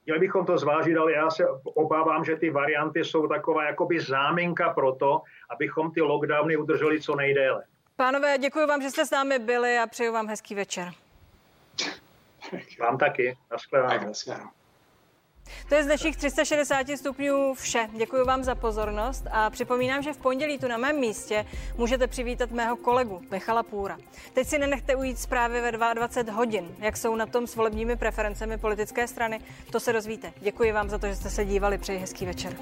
Měli 0.07 0.21
bychom 0.21 0.47
to 0.47 0.59
zvážit, 0.59 0.97
ale 0.97 1.13
já 1.13 1.31
se 1.31 1.45
obávám, 1.65 2.25
že 2.25 2.37
ty 2.37 2.51
varianty 2.51 3.05
jsou 3.05 3.27
taková 3.27 3.65
jakoby 3.65 4.01
záminka 4.01 4.73
pro 4.73 4.93
to, 4.93 5.23
abychom 5.51 5.93
ty 5.93 6.01
lockdowny 6.01 6.57
udrželi 6.57 7.01
co 7.01 7.17
nejdéle. 7.17 7.65
Pánové, 7.97 8.39
děkuji 8.39 8.67
vám, 8.67 8.83
že 8.83 8.91
jste 8.91 9.07
s 9.07 9.11
námi 9.11 9.39
byli 9.39 9.79
a 9.79 9.87
přeju 9.87 10.13
vám 10.13 10.29
hezký 10.29 10.55
večer. 10.55 10.93
Vám 12.81 12.99
taky. 12.99 13.37
Naschledanou. 13.51 14.13
To 15.69 15.75
je 15.75 15.83
z 15.83 15.87
dnešních 15.87 16.17
360 16.17 16.87
stupňů 16.97 17.55
vše. 17.55 17.89
Děkuji 17.97 18.25
vám 18.25 18.45
za 18.45 18.55
pozornost 18.55 19.25
a 19.31 19.51
připomínám, 19.51 20.03
že 20.03 20.13
v 20.13 20.19
pondělí 20.19 20.59
tu 20.59 20.69
na 20.69 20.77
mém 20.77 21.01
místě 21.01 21.47
můžete 21.77 22.07
přivítat 22.07 22.51
mého 22.51 22.77
kolegu 22.77 23.23
Michala 23.31 23.63
Půra. 23.63 23.99
Teď 24.33 24.49
si 24.49 24.59
nenechte 24.59 24.97
ujít 24.97 25.19
zprávy 25.19 25.61
ve 25.61 25.73
22 25.73 26.35
hodin, 26.35 26.75
jak 26.79 26.97
jsou 26.97 27.17
na 27.17 27.27
tom 27.27 27.47
s 27.47 27.57
volebními 27.57 27.97
preferencemi 27.97 28.59
politické 28.59 29.09
strany. 29.09 29.41
To 29.71 29.81
se 29.81 29.93
dozvíte. 29.93 30.33
Děkuji 30.41 30.73
vám 30.73 30.91
za 30.91 30.99
to, 30.99 31.07
že 31.07 31.17
jste 31.17 31.31
se 31.31 31.45
dívali. 31.45 31.79
Přeji 31.79 31.99
hezký 31.99 32.27
večer. 32.27 32.57